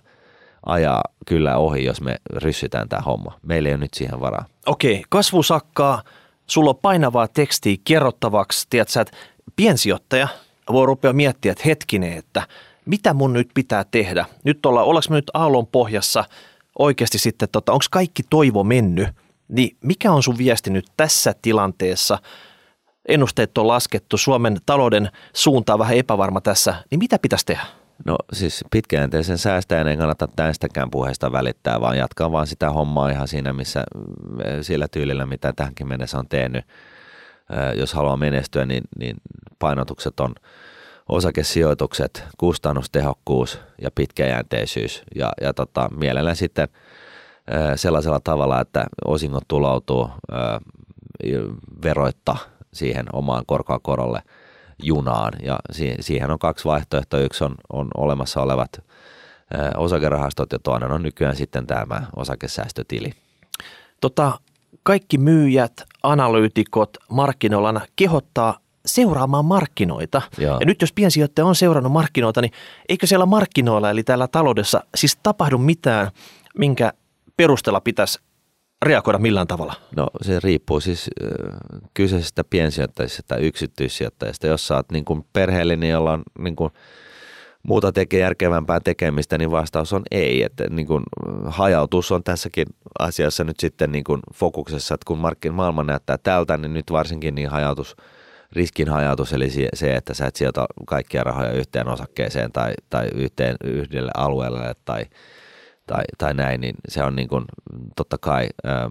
[0.66, 3.38] ajaa kyllä ohi, jos me ryssytään tämä homma.
[3.42, 4.44] Meillä ei ole nyt siihen varaa.
[4.66, 6.02] Okei, kasvu sakkaa,
[6.46, 9.16] sulla on painavaa tekstiä kerrottavaksi, tiedät sä, että
[9.56, 10.28] piensijoittaja
[10.72, 12.48] voi rupea miettiä, että hetkinen, että
[12.84, 14.26] mitä mun nyt pitää tehdä?
[14.44, 16.24] Nyt olla, ollaanko me nyt aallon pohjassa
[16.78, 19.08] oikeasti sitten, tota, onko kaikki toivo mennyt?
[19.48, 22.18] Niin mikä on sun viesti nyt tässä tilanteessa?
[23.08, 27.62] Ennusteet on laskettu, Suomen talouden suunta on vähän epävarma tässä, niin mitä pitäisi tehdä?
[28.04, 33.28] No siis pitkäjänteisen säästäjän ei kannata tästäkään puheesta välittää, vaan jatkaa vaan sitä hommaa ihan
[33.28, 33.84] siinä, missä
[34.62, 36.64] sillä tyylillä, mitä tähänkin mennessä on tehnyt.
[37.76, 39.16] Jos haluaa menestyä, niin, niin
[39.58, 40.34] painotukset on
[41.08, 45.02] osakesijoitukset, kustannustehokkuus ja pitkäjänteisyys.
[45.14, 46.68] Ja, ja tota, mielellään sitten
[47.76, 50.10] sellaisella tavalla, että osingot tuloutuu
[51.84, 52.36] veroitta
[52.74, 54.22] siihen omaan korkoakorolle
[54.82, 55.32] junaan.
[55.42, 55.58] Ja
[56.00, 57.20] siihen on kaksi vaihtoehtoa.
[57.20, 58.84] Yksi on, on olemassa olevat
[59.76, 63.12] osakerahastot ja toinen on nykyään sitten tämä osakesäästötili.
[64.00, 64.38] Tota,
[64.82, 65.72] kaikki myyjät,
[66.02, 70.22] analyytikot, markkinoilla kehottaa seuraamaan markkinoita.
[70.38, 70.56] Joo.
[70.60, 72.52] Ja nyt jos piensijoittaja on seurannut markkinoita, niin
[72.88, 76.10] eikö siellä markkinoilla eli täällä taloudessa siis tapahdu mitään,
[76.58, 76.92] minkä
[77.36, 78.20] perusteella pitäisi
[78.84, 79.74] reagoida millään tavalla?
[79.96, 81.58] No se riippuu siis äh,
[81.94, 84.46] kyseisestä piensijoittajista tai yksityissijoittajista.
[84.46, 86.70] Jos sä oot niin kuin perheellinen, jolla on niin kuin
[87.62, 90.42] muuta tekee järkevämpää tekemistä, niin vastaus on ei.
[90.42, 91.02] Että niin kuin
[91.44, 92.66] hajautus on tässäkin
[92.98, 97.34] asiassa nyt sitten niin kuin fokuksessa, että kun markkin maailma näyttää tältä, niin nyt varsinkin
[97.34, 97.96] niin hajautus,
[98.52, 103.56] riskin hajautus, eli se, että sä et sieltä kaikkia rahoja yhteen osakkeeseen tai, tai yhteen
[103.64, 105.04] yhdelle alueelle tai,
[105.86, 107.44] tai, tai näin, niin se on niin kuin,
[107.96, 108.90] totta kai ää,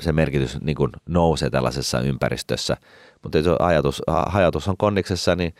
[0.00, 2.76] se merkitys niin kuin nousee tällaisessa ympäristössä.
[3.22, 5.54] Mutta jos ajatus, hajatus on kondiksessa, niin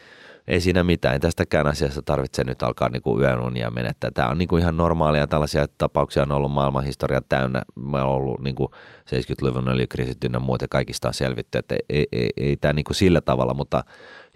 [0.49, 1.21] ei siinä mitään.
[1.21, 4.11] Tästäkään asiasta tarvitse nyt alkaa niin kuin yönunia menettää.
[4.11, 5.27] Tämä on niin kuin ihan normaalia.
[5.27, 7.63] Tällaisia tapauksia on ollut maailmanhistoria täynnä.
[7.75, 8.71] Mä on ollut niin kuin
[9.05, 10.69] 70-luvun öljykriisit ynnä muuta.
[10.69, 13.55] Kaikista on selvitty, että ei, ei, ei, ei tämä niin kuin sillä tavalla.
[13.55, 13.85] Mutta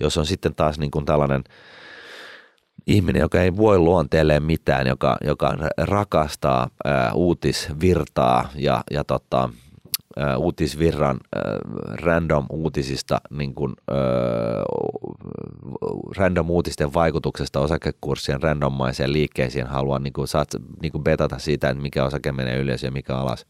[0.00, 1.44] jos on sitten taas niin kuin tällainen
[2.90, 9.48] ihminen, joka ei voi luonteelleen mitään, joka, joka rakastaa ää, uutisvirtaa ja, ja tota,
[10.16, 11.42] ää, uutisvirran ää,
[12.02, 13.98] random uutisista, niin kuin, ää,
[16.16, 20.48] random uutisten vaikutuksesta osakekurssien randommaiseen liikkeisiin haluaa niin saat,
[20.82, 23.46] niin betata siitä, että mikä osake menee ylös ja mikä alas.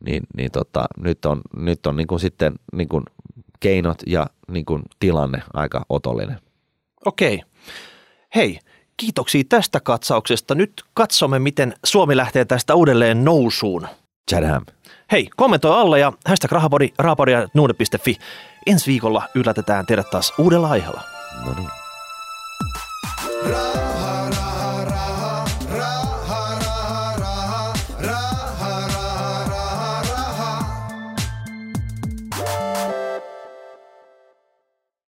[0.00, 3.04] Niin, niin tota, nyt on, nyt on niin kuin sitten niin kuin
[3.60, 6.38] keinot ja niin kuin tilanne aika otollinen.
[7.04, 7.42] Okei.
[8.34, 8.58] Hei,
[8.96, 10.54] kiitoksia tästä katsauksesta.
[10.54, 13.88] Nyt katsomme, miten Suomi lähtee tästä uudelleen nousuun.
[14.30, 14.64] Chadham.
[15.12, 18.16] Hei, kommentoi alle ja hashtag rahapodi, rahapodi ja nuude.fi.
[18.66, 21.02] Ensi viikolla yllätetään teidät taas uudella aiheella.
[21.46, 21.68] No niin.
[23.50, 24.15] Raha.